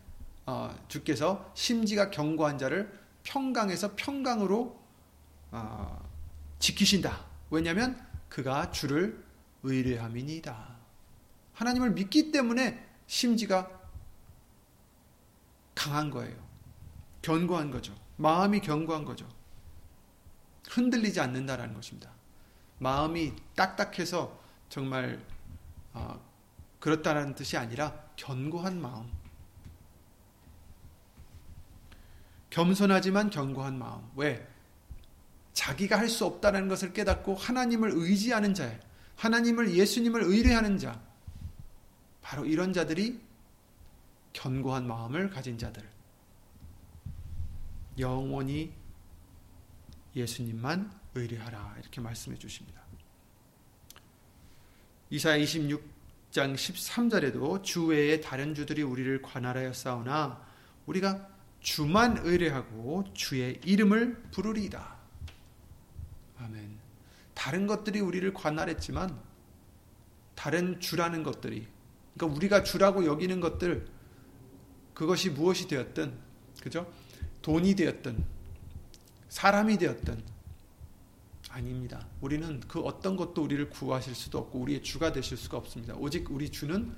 어, 0.45 0.75
주께서 0.87 1.49
심지가 1.55 2.09
견고한 2.09 2.57
자를 2.57 3.00
평강에서 3.23 3.95
평강으로 3.95 4.79
어, 5.51 6.09
지키신다. 6.59 7.25
왜냐하면 7.49 7.99
그가 8.29 8.71
주를 8.71 9.23
의뢰함이니다. 9.63 10.77
하나님을 11.53 11.91
믿기 11.91 12.31
때문에 12.31 12.87
심지가 13.07 13.69
강한 15.75 16.09
거예요. 16.09 16.35
견고한 17.21 17.71
거죠. 17.71 17.95
마음이 18.17 18.61
견고한 18.61 19.05
거죠. 19.05 19.27
흔들리지 20.69 21.19
않는다라는 21.19 21.73
것입니다. 21.73 22.11
마음이 22.79 23.33
딱딱해서 23.55 24.39
정말 24.69 25.23
어, 25.93 26.19
그렇다는 26.79 27.35
뜻이 27.35 27.57
아니라 27.57 27.93
견고한 28.15 28.81
마음. 28.81 29.11
겸손하지만 32.51 33.29
견고한 33.29 33.79
마음. 33.79 34.07
왜? 34.15 34.47
자기가 35.53 35.97
할 35.97 36.07
수 36.07 36.25
없다는 36.25 36.67
것을 36.67 36.93
깨닫고 36.93 37.35
하나님을 37.35 37.91
의지하는 37.93 38.53
자, 38.53 38.79
하나님을 39.15 39.73
예수님을 39.73 40.23
의뢰하는 40.23 40.77
자. 40.77 41.01
바로 42.21 42.45
이런 42.45 42.71
자들이 42.71 43.19
견고한 44.33 44.87
마음을 44.87 45.29
가진 45.29 45.57
자들. 45.57 45.83
영원히 47.99 48.73
예수님만 50.15 50.91
의뢰하라. 51.15 51.75
이렇게 51.79 51.99
말씀해 52.01 52.37
주십니다. 52.37 52.81
이사야 55.09 55.37
26장 55.37 56.55
13절에도 56.55 57.63
주 57.63 57.87
외에 57.87 58.21
다른 58.21 58.55
주들이 58.55 58.81
우리를 58.81 59.21
관할하여 59.21 59.73
싸우나 59.73 60.41
우리가 60.85 61.29
주만 61.61 62.17
의뢰하고 62.17 63.05
주의 63.13 63.59
이름을 63.63 64.21
부르리이다. 64.31 64.97
아멘. 66.39 66.79
다른 67.33 67.67
것들이 67.67 67.99
우리를 67.99 68.33
관할했지만 68.33 69.17
다른 70.35 70.79
주라는 70.79 71.23
것들이 71.23 71.67
그러니까 72.15 72.37
우리가 72.37 72.63
주라고 72.63 73.05
여기는 73.05 73.39
것들 73.39 73.87
그것이 74.93 75.29
무엇이 75.29 75.67
되었든 75.67 76.13
그죠? 76.61 76.91
돈이 77.41 77.75
되었든 77.75 78.23
사람이 79.29 79.77
되었든 79.77 80.21
아닙니다. 81.49 82.07
우리는 82.21 82.59
그 82.61 82.79
어떤 82.81 83.15
것도 83.15 83.43
우리를 83.43 83.69
구하실 83.69 84.15
수도 84.15 84.39
없고 84.39 84.59
우리의 84.59 84.83
주가 84.83 85.11
되실 85.11 85.37
수가 85.37 85.57
없습니다. 85.57 85.95
오직 85.95 86.29
우리 86.31 86.49
주는 86.49 86.95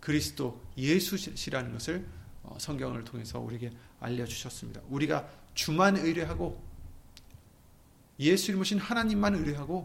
그리스도 0.00 0.60
예수시라는 0.76 1.72
것을 1.72 2.06
어, 2.06 2.21
성경을 2.58 3.04
통해서 3.04 3.38
우리에게 3.38 3.70
알려주셨습니다. 4.00 4.80
우리가 4.88 5.28
주만 5.54 5.96
의뢰하고 5.96 6.62
예수님이신 8.18 8.78
하나님만 8.78 9.34
의뢰하고 9.34 9.84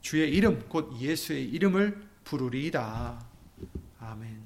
주의 0.00 0.30
이름 0.30 0.68
곧 0.68 0.98
예수의 1.00 1.48
이름을 1.48 2.06
부르리이다. 2.24 3.24
아멘. 4.00 4.40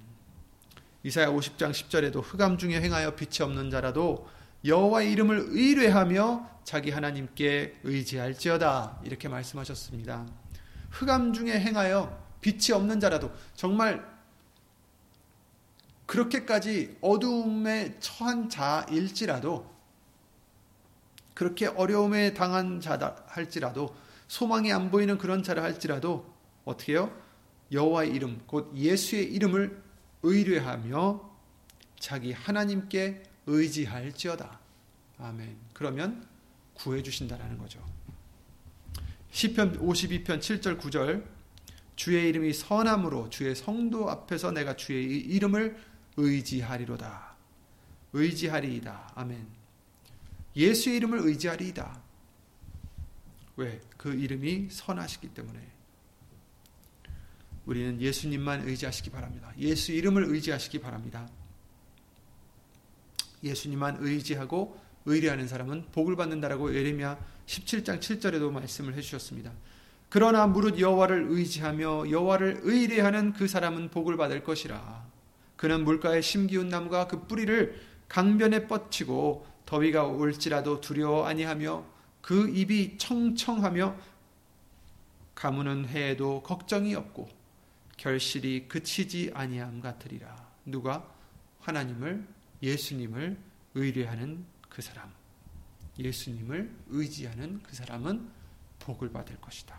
이사야 1.02 1.28
50장 1.28 1.70
10절에도 1.70 2.22
흑암 2.24 2.58
중에 2.58 2.80
행하여 2.80 3.14
빛이 3.14 3.42
없는 3.42 3.70
자라도 3.70 4.28
여호와의 4.64 5.12
이름을 5.12 5.46
의뢰하며 5.48 6.48
자기 6.64 6.90
하나님께 6.90 7.80
의지할지어다 7.82 9.00
이렇게 9.04 9.28
말씀하셨습니다. 9.28 10.26
흑암 10.90 11.32
중에 11.32 11.58
행하여 11.58 12.18
빛이 12.40 12.72
없는 12.72 13.00
자라도 13.00 13.32
정말 13.54 14.09
그렇게까지 16.10 16.96
어두움에 17.00 17.94
처한 18.00 18.48
자일지라도 18.48 19.70
그렇게 21.34 21.66
어려움에 21.66 22.34
당한 22.34 22.80
자다 22.80 23.22
할지라도 23.28 23.94
소망이 24.26 24.72
안 24.72 24.90
보이는 24.90 25.16
그런 25.18 25.44
자를 25.44 25.62
할지라도 25.62 26.28
어떻게 26.64 26.94
요 26.94 27.16
여호와의 27.70 28.10
이름 28.10 28.42
곧 28.48 28.72
예수의 28.74 29.32
이름을 29.32 29.80
의뢰하며 30.24 31.30
자기 32.00 32.32
하나님께 32.32 33.22
의지할지어다. 33.46 34.58
아멘. 35.18 35.56
그러면 35.72 36.26
구해 36.74 37.04
주신다라는 37.04 37.56
거죠. 37.56 37.80
시편 39.30 39.78
52편 39.78 40.40
7절 40.40 40.80
9절 40.80 41.24
주의 41.94 42.28
이름이 42.30 42.52
선함으로 42.52 43.30
주의 43.30 43.54
성도 43.54 44.10
앞에서 44.10 44.50
내가 44.50 44.74
주의 44.74 45.18
이름을 45.20 45.89
의지하리로다. 46.16 47.36
의지하리이다. 48.12 49.12
아멘. 49.14 49.46
예수의 50.56 50.96
이름을 50.96 51.20
의지하리이다. 51.20 52.02
왜? 53.56 53.80
그 53.96 54.12
이름이 54.14 54.68
선하시기 54.70 55.28
때문에. 55.28 55.60
우리는 57.66 58.00
예수님만 58.00 58.66
의지하시기 58.66 59.10
바랍니다. 59.10 59.52
예수 59.58 59.92
이름을 59.92 60.24
의지하시기 60.24 60.80
바랍니다. 60.80 61.28
예수님만 63.44 63.98
의지하고 64.00 64.78
의뢰하는 65.04 65.46
사람은 65.48 65.86
복을 65.92 66.16
받는다라고 66.16 66.74
예레미야 66.74 67.18
17장 67.46 68.00
7절에도 68.00 68.50
말씀을 68.50 68.94
해 68.94 69.00
주셨습니다. 69.00 69.52
그러나 70.08 70.46
무릇 70.46 70.78
여호와를 70.78 71.26
의지하며 71.28 72.10
여호와를 72.10 72.60
의뢰하는 72.62 73.32
그 73.32 73.46
사람은 73.46 73.90
복을 73.90 74.16
받을 74.16 74.42
것이라. 74.42 74.99
그는 75.60 75.84
물가에 75.84 76.22
심기운 76.22 76.70
나무가 76.70 77.06
그 77.06 77.26
뿌리를 77.26 77.78
강변에 78.08 78.66
뻗치고 78.66 79.46
더위가 79.66 80.04
올지라도 80.04 80.80
두려워 80.80 81.26
아니하며 81.26 81.84
그 82.22 82.48
입이 82.48 82.96
청청하며 82.96 83.94
가무는 85.34 85.86
해에도 85.86 86.42
걱정이 86.42 86.94
없고 86.94 87.28
결실이 87.98 88.68
그치지 88.68 89.32
아니함 89.34 89.82
같으리라. 89.82 90.48
누가 90.64 91.06
하나님을 91.60 92.26
예수님을 92.62 93.36
의뢰하는 93.74 94.46
그 94.70 94.80
사람, 94.80 95.12
예수님을 95.98 96.74
의지하는 96.88 97.62
그 97.62 97.76
사람은 97.76 98.30
복을 98.78 99.12
받을 99.12 99.38
것이다. 99.42 99.76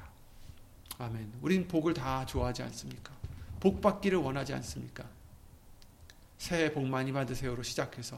아멘. 0.99 1.39
우린 1.41 1.67
복을 1.67 1.95
다 1.95 2.23
좋아하지 2.27 2.61
않습니까? 2.61 3.11
복 3.59 3.81
받기를 3.81 4.19
원하지 4.19 4.53
않습니까? 4.53 5.20
새해 6.41 6.73
복 6.73 6.87
많이 6.87 7.13
받으세요로 7.13 7.61
시작해서 7.61 8.17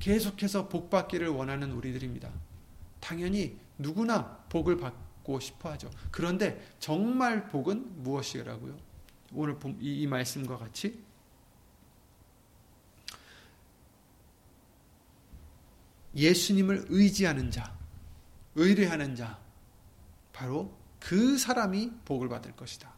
계속해서 0.00 0.68
복 0.68 0.90
받기를 0.90 1.28
원하는 1.28 1.70
우리들입니다. 1.70 2.28
당연히 2.98 3.56
누구나 3.78 4.38
복을 4.48 4.78
받고 4.78 5.38
싶어 5.38 5.70
하죠. 5.70 5.88
그런데 6.10 6.60
정말 6.80 7.46
복은 7.46 8.02
무엇이라고요? 8.02 8.76
오늘 9.32 9.56
이 9.78 10.08
말씀과 10.08 10.58
같이 10.58 11.04
예수님을 16.16 16.86
의지하는 16.88 17.52
자, 17.52 17.78
의뢰하는 18.56 19.14
자, 19.14 19.38
바로 20.32 20.76
그 20.98 21.38
사람이 21.38 21.92
복을 22.04 22.28
받을 22.28 22.56
것이다. 22.56 22.92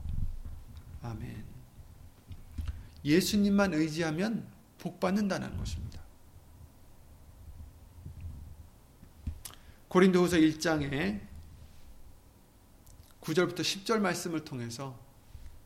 아멘. 1.03 1.56
예수님만 3.07 3.73
의지하면 3.73 4.47
복 4.79 5.01
받는다는 5.01 5.57
것입니다. 5.57 6.01
고린도후서 9.88 10.37
1장에 10.37 11.21
9절부터 13.21 13.61
10절 13.61 14.01
말씀을 14.01 14.45
통해서 14.45 14.99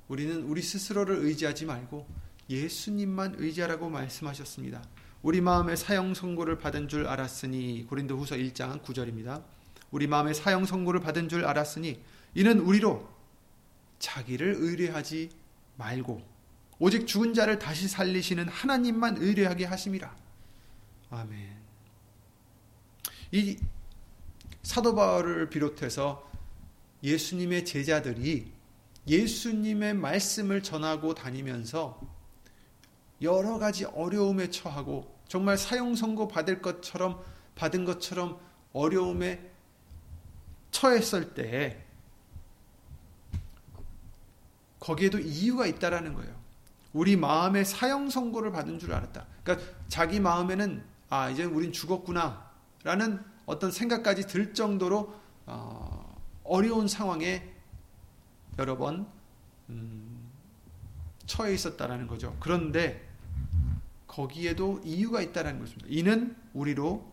우리는 0.09 0.42
우리 0.44 0.62
스스로를 0.62 1.16
의지하지 1.16 1.64
말고 1.64 2.07
예수님만 2.48 3.37
의지하라고 3.38 3.88
말씀하셨습니다. 3.88 4.85
우리 5.22 5.40
마음에 5.40 5.76
사형 5.76 6.14
선고를 6.14 6.59
받은 6.59 6.88
줄 6.88 7.07
알았으니 7.07 7.87
고린도후서 7.88 8.37
1장 8.37 8.83
9절입니다. 8.83 9.42
우리 9.90 10.07
마음에 10.07 10.35
사형 10.35 10.66
선고를 10.66 11.00
받은 11.00 11.29
줄 11.29 11.44
알았으니 11.44 12.00
이는 12.35 12.61
우리로 12.61 13.09
자기를 13.98 14.57
의뢰하지 14.59 15.31
말고 15.76 16.30
오직 16.81 17.07
죽은 17.07 17.35
자를 17.35 17.59
다시 17.59 17.87
살리시는 17.87 18.49
하나님만 18.49 19.19
의뢰하게 19.19 19.66
하심이라. 19.66 20.16
아멘. 21.11 21.61
이 23.33 23.59
사도 24.62 24.95
바울을 24.95 25.51
비롯해서 25.51 26.29
예수님의 27.03 27.66
제자들이 27.66 28.51
예수님의 29.07 29.95
말씀을 29.95 30.62
전하고 30.62 31.14
다니면서 31.14 32.01
여러 33.21 33.59
가지 33.59 33.85
어려움에 33.85 34.49
처하고 34.49 35.21
정말 35.29 35.59
사형 35.59 35.95
선고 35.95 36.29
받을 36.29 36.62
것처럼 36.62 37.23
받은 37.57 37.85
것처럼 37.85 38.40
어려움에 38.73 39.51
처했을 40.71 41.35
때 41.35 41.85
거기에도 44.79 45.19
이유가 45.19 45.66
있다라는 45.66 46.14
거예요. 46.14 46.39
우리 46.92 47.16
마음에 47.16 47.64
사형 47.64 48.11
선고를 48.11 48.53
받은 48.53 48.79
줄 48.79 48.92
알았다. 48.92 49.26
그러니까 49.42 49.66
자기 49.88 50.20
마음에는 50.20 50.85
아 51.09 51.31
이제 51.31 51.44
우린 51.44 51.72
죽었구나라는 51.72 53.20
어떤 53.46 53.70
생각까지 53.70 54.26
들 54.26 54.55
정도로 54.55 55.14
어, 55.46 56.16
어려운 56.44 56.88
상황에 56.88 57.53
여러 58.59 58.76
번 58.76 59.07
음, 59.68 60.31
처해 61.26 61.55
있었다라는 61.55 62.07
거죠. 62.07 62.37
그런데 62.40 63.09
거기에도 64.07 64.81
이유가 64.85 65.20
있다는 65.20 65.61
것입니다. 65.61 65.87
이는 65.88 66.37
우리로 66.53 67.09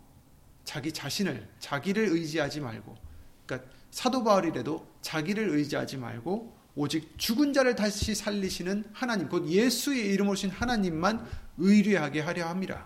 자기 0.63 0.91
자신을 0.91 1.47
자기를 1.59 2.07
의지하지 2.09 2.59
말고 2.61 2.95
그러니까 3.45 3.71
사도 3.91 4.23
바울이라도 4.23 4.85
자기를 5.01 5.49
의지하지 5.49 5.97
말고 5.97 6.56
오직 6.77 7.17
죽은 7.17 7.53
자를 7.53 7.75
다시 7.75 8.13
살리시는 8.13 8.85
하나님 8.93 9.27
곧 9.27 9.49
예수의 9.49 10.13
이름으로 10.13 10.35
신 10.35 10.51
하나님만 10.51 11.27
의뢰하게 11.57 12.21
하려 12.21 12.47
합니다. 12.47 12.85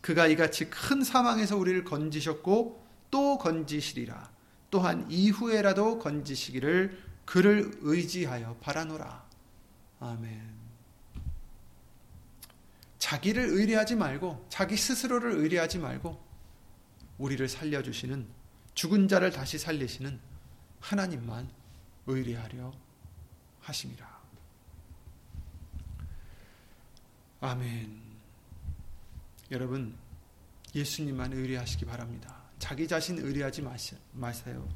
그가 0.00 0.26
이같이 0.26 0.70
큰 0.70 1.04
사망에서 1.04 1.58
우리를 1.58 1.84
건지셨고 1.84 2.82
또 3.10 3.36
건지시리라. 3.36 4.30
또한 4.70 5.06
이후에라도 5.10 5.98
건지시기를 5.98 6.98
그를 7.26 7.72
의지하여 7.82 8.56
바라노라. 8.62 9.28
아멘. 10.00 10.40
자기를 12.98 13.44
의뢰하지 13.44 13.96
말고 13.96 14.46
자기 14.48 14.78
스스로를 14.78 15.32
의뢰하지 15.32 15.78
말고 15.78 16.18
우리를 17.18 17.46
살려주시는 17.46 18.26
죽은 18.72 19.08
자를 19.08 19.30
다시 19.30 19.58
살리시는 19.58 20.27
하나님만 20.80 21.48
의뢰하려 22.06 22.72
하심이라. 23.60 24.18
아멘. 27.40 28.00
여러분 29.50 29.96
예수님만 30.74 31.32
의뢰하시기 31.32 31.84
바랍니다. 31.84 32.36
자기 32.58 32.86
자신 32.88 33.18
의뢰하지 33.18 33.62
마세요. 34.12 34.68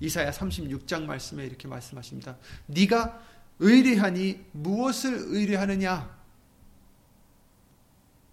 이사야 0.00 0.30
36장 0.30 1.04
말씀에 1.04 1.46
이렇게 1.46 1.68
말씀하십니다. 1.68 2.36
네가 2.66 3.22
의뢰하니 3.58 4.44
무엇을 4.52 5.14
의뢰하느냐? 5.14 6.16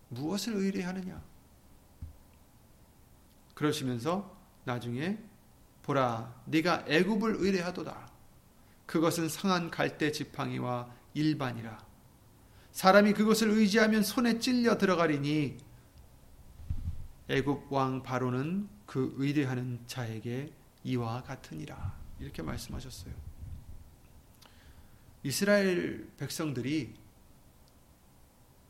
무엇을 0.10 0.54
의뢰하느냐? 0.56 1.22
그러시면서 3.54 4.36
나중에 4.66 5.18
보라 5.84 6.44
네가 6.46 6.86
애굽을 6.88 7.36
의뢰하도다. 7.40 8.12
그것은 8.86 9.30
상한 9.30 9.70
갈대 9.70 10.12
지팡이와 10.12 10.90
일반이라. 11.14 11.78
사람이 12.72 13.14
그것을 13.14 13.50
의지하면 13.50 14.04
손에 14.04 14.40
찔려 14.40 14.78
들어가리니 14.78 15.58
애굽 17.30 17.72
왕 17.72 18.04
바로는 18.04 18.68
그 18.86 19.14
의뢰하는 19.18 19.80
자에게 19.86 20.52
이와 20.84 21.24
같으니라. 21.24 21.98
이렇게 22.20 22.42
말씀하셨어요. 22.42 23.14
이스라엘 25.24 26.10
백성들이 26.18 26.94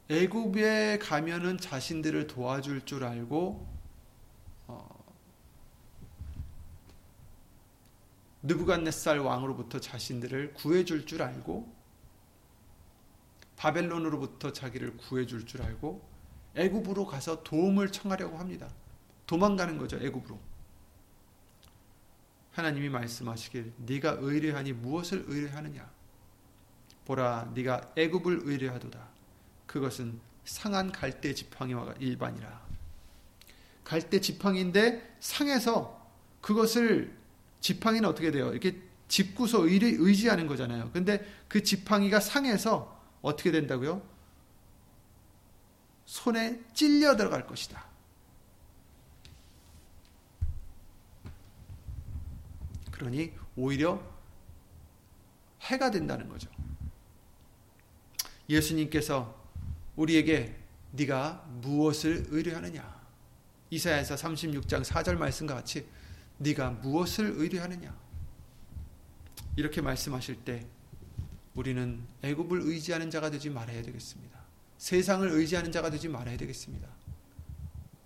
애굽에 0.10 1.00
가면은 1.00 1.58
자신들을 1.58 2.28
도와줄 2.28 2.86
줄 2.86 3.04
알고 3.04 3.73
느부갓네살 8.44 9.20
왕으로부터 9.20 9.80
자신들을 9.80 10.54
구해줄 10.54 11.06
줄 11.06 11.22
알고 11.22 11.74
바벨론으로부터 13.56 14.52
자기를 14.52 14.98
구해줄 14.98 15.46
줄 15.46 15.62
알고 15.62 16.06
애굽으로 16.56 17.08
가서 17.08 17.44
도움을 17.44 17.92
청하려고 17.92 18.38
합니다. 18.38 18.70
도망가는 19.26 19.78
거죠 19.78 19.98
애굽으로. 19.98 20.40
하나님이 22.52 22.90
말씀하시길 22.90 23.74
네가 23.78 24.18
의뢰하니 24.20 24.74
무엇을 24.74 25.26
의뢰하느냐 25.28 25.90
보라 27.06 27.52
네가 27.56 27.94
애굽을 27.96 28.42
의뢰하도다 28.44 29.08
그것은 29.66 30.20
상한 30.46 30.92
갈대 30.92 31.34
지팡이와 31.34 31.94
일반이라. 32.00 32.62
갈대 33.84 34.20
지팡인데 34.20 35.16
상해서 35.20 36.06
그것을 36.42 37.23
지팡이는 37.64 38.08
어떻게 38.08 38.30
돼요? 38.30 38.52
이렇게 38.52 38.78
의리, 39.62 39.96
의지하는 39.98 40.48
거잖아요. 40.48 40.92
근데 40.92 41.26
그 41.48 41.64
지팡이가 41.64 42.20
상해서 42.20 43.02
어떻게 43.22 43.52
된다고요? 43.52 44.06
손에 46.06 46.62
찔려 46.74 47.16
들어갈 47.16 47.48
것이다. 47.48 47.86
그러니 52.92 53.32
오히려 53.56 54.04
해가 55.62 55.90
된다는 55.90 56.28
거죠. 56.28 56.50
예수님께서 58.50 59.42
우리에게 59.96 60.60
네가 60.92 61.46
무엇을 61.62 62.26
의뢰하느냐? 62.28 63.02
이사야서 63.70 64.16
36장 64.16 64.84
4절 64.84 65.16
말씀과 65.16 65.56
같이 65.56 65.88
네가 66.44 66.72
무엇을 66.72 67.34
의뢰하느냐? 67.38 67.96
이렇게 69.56 69.82
말씀하실 69.82 70.44
때 70.44 70.68
우리는 71.56 72.04
애굽을 72.22 72.62
의지하는 72.62 73.10
자가 73.10 73.30
되지 73.30 73.50
말아야 73.50 73.82
되겠습니다. 73.82 74.40
세상을 74.78 75.28
의지하는 75.30 75.72
자가 75.72 75.90
되지 75.90 76.10
말아야 76.10 76.38
되겠습니다. 76.38 76.88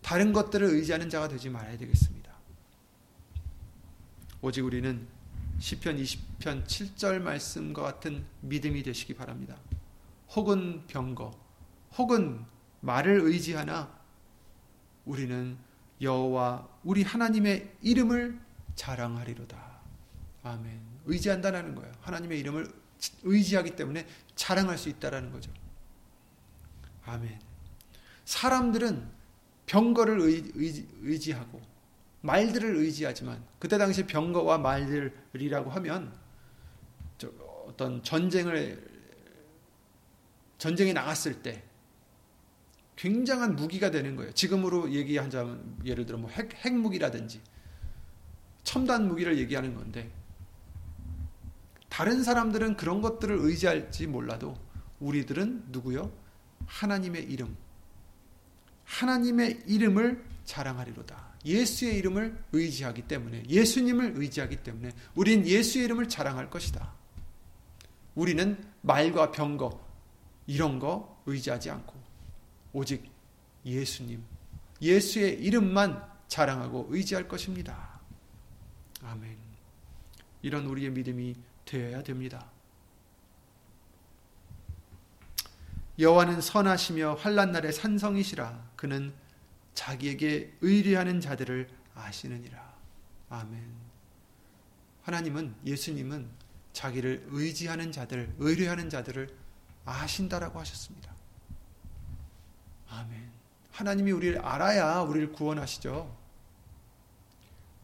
다른 0.02 0.32
것들을 0.34 0.68
의지하는 0.68 1.10
자가 1.10 1.28
되지 1.28 1.50
말아야 1.50 1.78
되겠습니다. 1.78 2.32
오직 4.42 4.64
우리는 4.64 5.08
시편 5.60 5.98
20편 5.98 6.66
7절 6.66 7.20
말씀과 7.20 7.82
같은 7.82 8.26
믿음이 8.42 8.84
되시기 8.84 9.16
바랍니다. 9.16 9.58
혹은 10.36 10.86
병거, 10.88 11.32
혹은 11.98 12.46
말을 12.82 13.22
의지하나 13.22 13.92
우리는 15.06 15.58
여호와 16.00 16.68
우리 16.88 17.04
하나님의 17.04 17.70
이름을 17.82 18.40
자랑하리로다. 18.76 19.82
아멘. 20.44 20.80
의지한다는 21.06 21.76
거예요. 21.76 21.92
하나님의 22.00 22.40
이름을 22.40 22.66
의지하기 23.24 23.76
때문에 23.76 24.08
자랑할 24.36 24.78
수 24.78 24.88
있다라는 24.88 25.34
거죠. 25.34 25.52
아멘. 27.04 27.42
사람들은 28.24 29.06
병거를 29.66 30.22
의, 30.22 31.20
지하고 31.20 31.62
말들을 32.22 32.78
의지하지만 32.78 33.44
그때 33.60 33.78
당시 33.78 34.08
병거와 34.08 34.58
말들이라고 34.60 35.70
하면 35.70 36.18
어떤 37.66 38.02
전쟁을 38.02 38.82
전쟁에 40.58 40.94
나갔을 40.94 41.42
때 41.42 41.67
굉장한 42.98 43.56
무기가 43.56 43.92
되는 43.92 44.16
거예요. 44.16 44.34
지금으로 44.34 44.92
얘기하자면 44.92 45.82
예를 45.86 46.06
들어 46.06 46.18
뭐 46.18 46.30
핵, 46.30 46.54
핵무기라든지 46.66 47.40
첨단 48.64 49.08
무기를 49.08 49.38
얘기하는 49.38 49.76
건데 49.76 50.12
다른 51.88 52.24
사람들은 52.24 52.76
그런 52.76 53.02
것들을 53.02 53.38
의지할지 53.40 54.08
몰라도 54.08 54.58
우리들은 55.00 55.68
누구요? 55.70 56.12
하나님의 56.66 57.24
이름. 57.24 57.56
하나님의 58.84 59.64
이름을 59.68 60.24
자랑하리로다. 60.44 61.38
예수의 61.46 61.98
이름을 61.98 62.44
의지하기 62.52 63.04
때문에 63.04 63.44
예수님을 63.48 64.14
의지하기 64.16 64.58
때문에 64.58 64.92
우린 65.16 65.46
예수의 65.46 65.86
이름을 65.86 66.10
자랑할 66.10 66.50
것이다. 66.50 66.94
우리는 68.16 68.58
말과 68.82 69.32
병거 69.32 69.86
이런 70.48 70.80
거 70.80 71.22
의지하지 71.26 71.70
않고 71.70 72.07
오직 72.78 73.10
예수님 73.66 74.24
예수의 74.84 75.44
이름만 75.44 76.08
자랑하고 76.28 76.86
의지할 76.92 77.28
것입니다. 77.28 78.00
아멘. 79.02 79.36
이런 80.44 80.68
우리의 80.68 80.92
믿음이 80.92 81.36
되어야 81.66 82.04
됩니다. 82.04 82.52
여호와는 85.98 86.40
선하시며 86.40 87.16
환란 87.16 87.52
날에 87.52 87.72
산성이시라 87.72 88.74
그는 88.76 89.12
자기에게 89.74 90.54
의뢰하는 90.62 91.20
자들을 91.20 91.68
아시느니라. 91.96 92.76
아멘. 93.30 93.74
하나님은 95.02 95.56
예수님은 95.66 96.30
자기를 96.74 97.26
의지하는 97.32 97.92
자들, 97.92 98.36
의뢰하는 98.38 98.92
자들을 98.92 99.36
아신다라고 99.86 100.60
하셨습니다. 100.60 101.17
아멘. 102.90 103.32
하나님이 103.72 104.12
우리를 104.12 104.40
알아야 104.40 105.02
우리를 105.02 105.32
구원하시죠. 105.32 106.16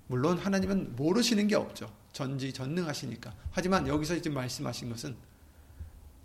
물론 0.08 0.38
하나님은 0.38 0.96
모르시는 0.96 1.48
게 1.48 1.56
없죠. 1.56 1.94
전지 2.12 2.54
전능하시니까. 2.54 3.34
하지만 3.52 3.88
여기서 3.88 4.16
지금 4.16 4.36
말씀하신 4.36 4.90
것은 4.90 5.16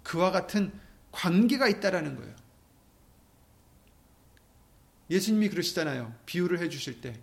그와 0.02 0.30
같은 0.30 0.72
관계가 1.12 1.68
있다라는 1.68 2.16
거예요. 2.16 2.34
예수님이 5.10 5.48
그러시잖아요. 5.48 6.14
비유를 6.26 6.60
해 6.60 6.68
주실 6.68 7.00
때. 7.00 7.18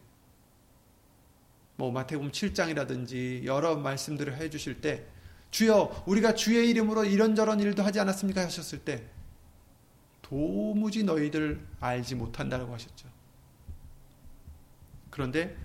뭐 1.77 1.91
마태복음 1.91 2.31
7장이라든지 2.31 3.43
여러 3.45 3.75
말씀들을 3.75 4.37
해 4.37 4.49
주실 4.49 4.81
때 4.81 5.05
주여 5.51 6.03
우리가 6.07 6.33
주의 6.33 6.69
이름으로 6.69 7.05
이런저런 7.05 7.59
일도 7.59 7.83
하지 7.83 7.99
않았습니까 7.99 8.41
하셨을 8.41 8.79
때 8.79 9.03
도무지 10.25 11.03
너희들 11.03 11.63
알지 11.79 12.15
못한다고 12.15 12.73
하셨죠. 12.73 13.07
그런데 15.11 15.55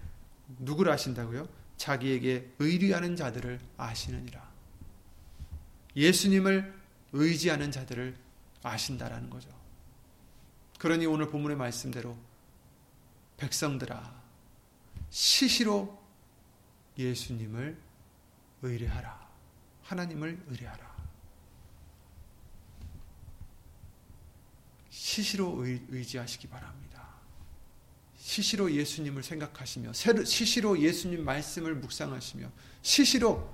누구를 0.58 0.92
아신다고요? 0.92 1.48
자기에게 1.78 2.52
의리하는 2.58 3.16
자들을 3.16 3.58
아시느니라. 3.78 4.50
예수님을 5.96 6.78
의지하는 7.12 7.72
자들을 7.72 8.14
아신다라는 8.62 9.30
거죠. 9.30 9.48
그러니 10.78 11.06
오늘 11.06 11.30
본문의 11.30 11.56
말씀대로 11.56 12.14
백성들아 13.38 14.22
시시로 15.08 15.98
예수님을 16.98 17.78
의뢰하라. 18.60 19.26
하나님을 19.84 20.44
의뢰하라. 20.48 20.89
시시로 25.00 25.64
의지하시기 25.64 26.48
바랍니다. 26.48 27.08
시시로 28.18 28.70
예수님을 28.70 29.22
생각하시며 29.22 29.94
시시로 29.94 30.78
예수님 30.78 31.24
말씀을 31.24 31.74
묵상하시며 31.76 32.52
시시로 32.82 33.50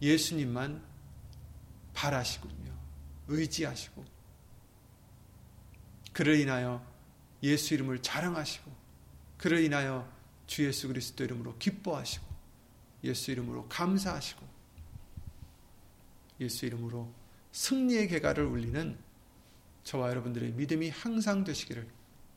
예수님만 0.00 0.82
바라시군요. 1.92 2.74
의지하시고 3.28 4.02
그를 6.14 6.40
인하여 6.40 6.82
예수 7.42 7.74
이름을 7.74 8.00
자랑하시고 8.00 8.72
그를 9.36 9.62
인하여 9.62 10.10
주 10.46 10.66
예수 10.66 10.88
그리스도 10.88 11.24
이름으로 11.24 11.58
기뻐하시고 11.58 12.24
예수 13.04 13.30
이름으로 13.32 13.68
감사하시고 13.68 14.48
예수 16.40 16.64
이름으로 16.64 17.12
승리의 17.52 18.08
개가를 18.08 18.46
울리는 18.46 19.09
저와 19.84 20.10
여러분들의 20.10 20.52
믿음이 20.52 20.90
항상 20.90 21.44
되시기를 21.44 21.86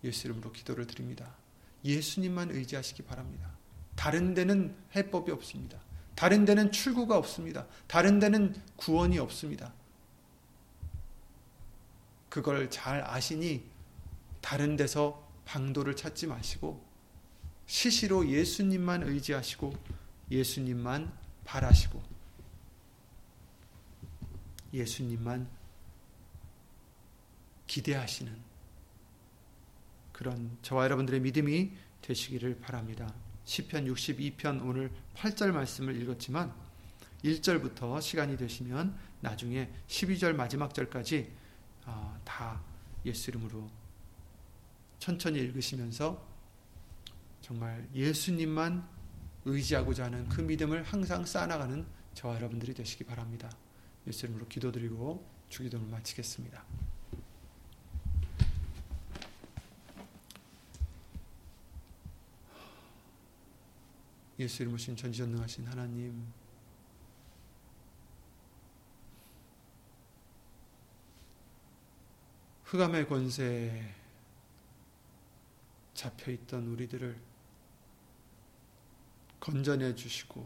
예수 0.03 0.27
이름으로 0.27 0.51
기도를 0.51 0.87
드립니다. 0.87 1.35
예수님만 1.83 2.51
의지하시기 2.51 3.03
바랍니다. 3.03 3.51
다른 3.95 4.33
데는 4.33 4.75
해법이 4.95 5.31
없습니다. 5.31 5.79
다른 6.15 6.45
데는 6.45 6.71
출구가 6.71 7.17
없습니다. 7.17 7.67
다른 7.87 8.19
데는 8.19 8.55
구원이 8.75 9.19
없습니다. 9.19 9.73
그걸 12.29 12.69
잘 12.69 13.01
아시니 13.01 13.63
다른 14.41 14.75
데서 14.75 15.29
방도를 15.45 15.95
찾지 15.95 16.27
마시고 16.27 16.83
시시로 17.65 18.27
예수님만 18.27 19.03
의지하시고 19.03 19.73
예수님만 20.31 21.11
바라시고 21.45 22.01
예수님만 24.73 25.47
기대하시는 27.67 28.53
그런 30.11 30.57
저와 30.61 30.85
여러분들의 30.85 31.19
믿음이 31.21 31.71
되시기를 32.01 32.59
바랍니다. 32.59 33.13
시편 33.45 33.85
62편 33.85 34.65
오늘 34.65 34.91
8절 35.15 35.51
말씀을 35.51 36.01
읽었지만 36.01 36.53
1절부터 37.23 38.01
시간이 38.01 38.37
되시면 38.37 38.97
나중에 39.21 39.69
12절 39.87 40.33
마지막 40.33 40.73
절까지 40.73 41.31
아, 41.85 42.17
다 42.23 42.61
예수 43.05 43.29
이름으로 43.31 43.69
천천히 44.99 45.39
읽으시면서 45.39 46.25
정말 47.41 47.87
예수님만 47.93 48.87
의지하고자 49.45 50.05
하는 50.05 50.29
그 50.29 50.41
믿음을 50.41 50.83
항상 50.83 51.25
쌓아나가는 51.25 51.85
저와 52.13 52.35
여러분들이 52.35 52.73
되시기 52.73 53.03
바랍니다. 53.03 53.49
예수 54.07 54.25
이름으로 54.25 54.47
기도드리고 54.47 55.27
주기도를 55.49 55.85
마치겠습니다. 55.87 56.63
예수 64.43 64.61
이름으로 64.61 64.77
신 64.77 64.95
전지전능하신 64.95 65.65
하나님. 65.67 66.27
흑암의 72.65 73.07
권세에 73.07 73.95
잡혀있던 75.93 76.67
우리들을 76.67 77.17
건져내 79.39 79.95
주시고 79.95 80.45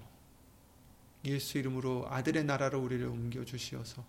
예수 1.25 1.57
이름으로 1.57 2.05
아들의 2.09 2.43
나라로 2.43 2.79
우리를 2.79 3.05
옮겨 3.07 3.43
주시어서 3.43 4.05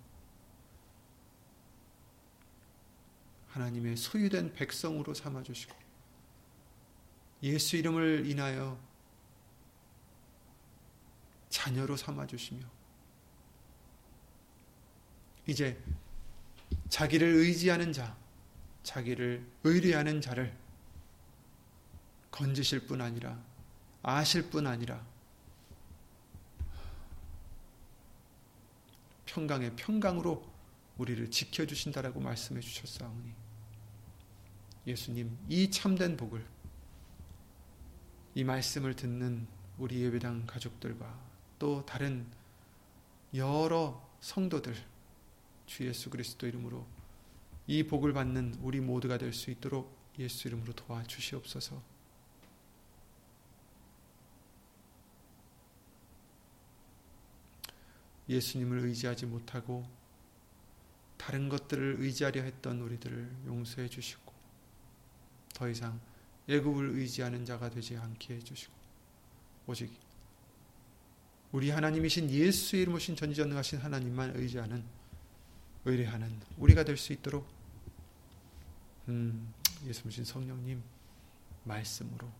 하나님의 3.48 3.96
소유된 3.96 4.52
백성으로 4.52 5.14
삼아 5.14 5.44
주시고 5.44 5.74
예수 7.44 7.76
이름을 7.76 8.26
인하여 8.26 8.87
자녀로 11.48 11.96
삼아 11.96 12.26
주시며 12.26 12.66
이제 15.46 15.82
자기를 16.88 17.26
의지하는 17.26 17.92
자, 17.92 18.16
자기를 18.82 19.46
의뢰하는 19.64 20.20
자를 20.20 20.56
건지실 22.30 22.86
뿐 22.86 23.00
아니라 23.00 23.42
아실 24.02 24.50
뿐 24.50 24.66
아니라 24.66 25.04
평강의 29.26 29.76
평강으로 29.76 30.46
우리를 30.98 31.30
지켜주신다라고 31.30 32.20
말씀해 32.20 32.60
주셨사오니 32.60 33.32
예수님 34.86 35.36
이 35.48 35.70
참된 35.70 36.16
복을 36.16 36.44
이 38.34 38.44
말씀을 38.44 38.94
듣는 38.94 39.46
우리 39.78 40.02
예배당 40.02 40.46
가족들과 40.46 41.27
또 41.58 41.84
다른 41.84 42.26
여러 43.34 44.00
성도들 44.20 44.74
주 45.66 45.86
예수 45.86 46.10
그리스도 46.10 46.46
이름으로 46.46 46.86
이 47.66 47.82
복을 47.82 48.12
받는 48.12 48.58
우리 48.62 48.80
모두가 48.80 49.18
될 49.18 49.32
수 49.32 49.50
있도록 49.50 49.96
예수 50.18 50.48
이름으로 50.48 50.72
도와주시옵소서. 50.72 51.80
예수님을 58.28 58.80
의지하지 58.80 59.26
못하고 59.26 59.88
다른 61.16 61.48
것들을 61.48 61.96
의지하려 61.98 62.42
했던 62.42 62.80
우리들을 62.80 63.36
용서해 63.46 63.88
주시고 63.88 64.32
더 65.54 65.68
이상 65.68 65.98
애굽을 66.48 66.90
의지하는 66.90 67.44
자가 67.44 67.70
되지 67.70 67.96
않게 67.96 68.34
해 68.36 68.38
주시고 68.40 68.72
오직 69.66 70.07
우리 71.52 71.70
하나님이신 71.70 72.30
예수 72.30 72.76
이름 72.76 72.94
오신 72.94 73.16
전지전능하신 73.16 73.78
하나님만 73.78 74.36
의지하는 74.36 74.84
의뢰하는 75.84 76.40
우리가 76.58 76.84
될 76.84 76.96
수 76.96 77.12
있도록 77.12 77.48
음, 79.08 79.54
예수님 79.86 80.24
성령님 80.24 80.82
말씀으로 81.64 82.30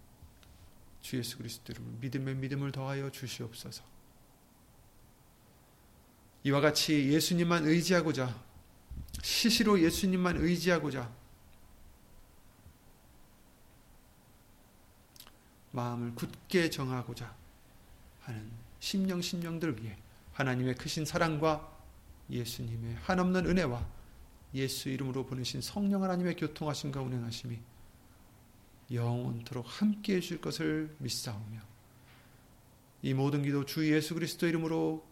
주 1.01 1.17
예수 1.17 1.39
그리스도 1.39 1.73
이름으로 1.73 1.97
믿음의 2.01 2.35
믿음을 2.37 2.73
더하여 2.73 3.11
주시옵소서. 3.11 3.83
이와 6.45 6.61
같이 6.61 7.09
예수님만 7.13 7.65
의지하고자 7.67 8.45
시시로 9.23 9.81
예수님만 9.81 10.37
의지하고자 10.37 11.11
마음을 15.73 16.15
굳게 16.15 16.71
정하고자 16.71 17.35
하는 18.21 18.68
심령 18.81 19.21
심령들 19.21 19.83
위해 19.83 19.97
하나님의 20.33 20.75
크신 20.77 21.05
사랑과 21.05 21.77
예수님의 22.31 22.97
한없는 23.03 23.47
은혜와 23.47 23.87
예수 24.55 24.89
이름으로 24.89 25.27
보내신 25.27 25.61
성령 25.61 26.03
하나님의 26.05 26.37
교통하심과 26.37 27.01
운행하심이 27.01 27.59
영원토록 28.91 29.67
함께 29.67 30.17
해줄 30.17 30.41
것을 30.41 30.95
믿사오며 30.99 31.61
이 33.03 33.15
모든 33.15 33.43
기도 33.43 33.65
주 33.65 33.93
예수 33.93 34.15
그리스도 34.15 34.47
이름으로 34.47 35.07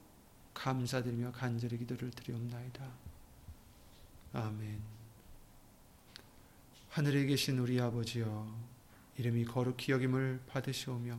감사드리며 0.55 1.33
간절히 1.33 1.79
기도를 1.79 2.11
드리옵나이다. 2.11 2.91
아멘. 4.33 4.81
하늘에 6.89 7.27
계신 7.27 7.59
우리 7.59 7.79
아버지여 7.81 8.57
이름이 9.19 9.45
거룩히 9.45 9.93
여김을 9.93 10.41
받으시오며 10.47 11.19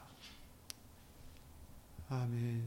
아멘. 2.11 2.61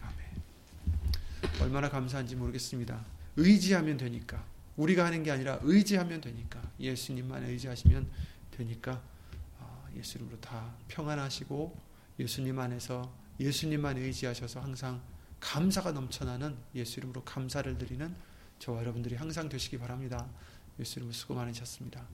아멘. 0.00 0.42
얼마나 1.60 1.88
감사한지 1.88 2.34
모르겠습니다. 2.34 3.04
의지하면 3.36 3.96
되니까. 3.96 4.44
우리가 4.76 5.04
하는 5.04 5.22
게 5.22 5.30
아니라 5.30 5.60
의지하면 5.62 6.20
되니까. 6.20 6.60
예수님만 6.80 7.44
의지하시면 7.44 8.10
되니까. 8.50 9.00
아, 9.60 9.88
예수님으로 9.94 10.40
다 10.40 10.74
평안하시고 10.88 11.78
예수님 12.18 12.58
안에서 12.58 13.14
예수님만 13.38 13.98
의지하셔서 13.98 14.60
항상 14.60 15.00
감사가 15.38 15.92
넘쳐나는 15.92 16.56
예수 16.74 16.98
이름으로 16.98 17.22
감사를 17.22 17.78
드리는 17.78 18.12
저와 18.58 18.80
여러분들이 18.80 19.14
항상 19.14 19.48
되시기 19.48 19.78
바랍니다. 19.78 20.28
예수 20.80 20.98
이름으로 20.98 21.12
수고 21.12 21.34
많으셨습니다. 21.34 22.04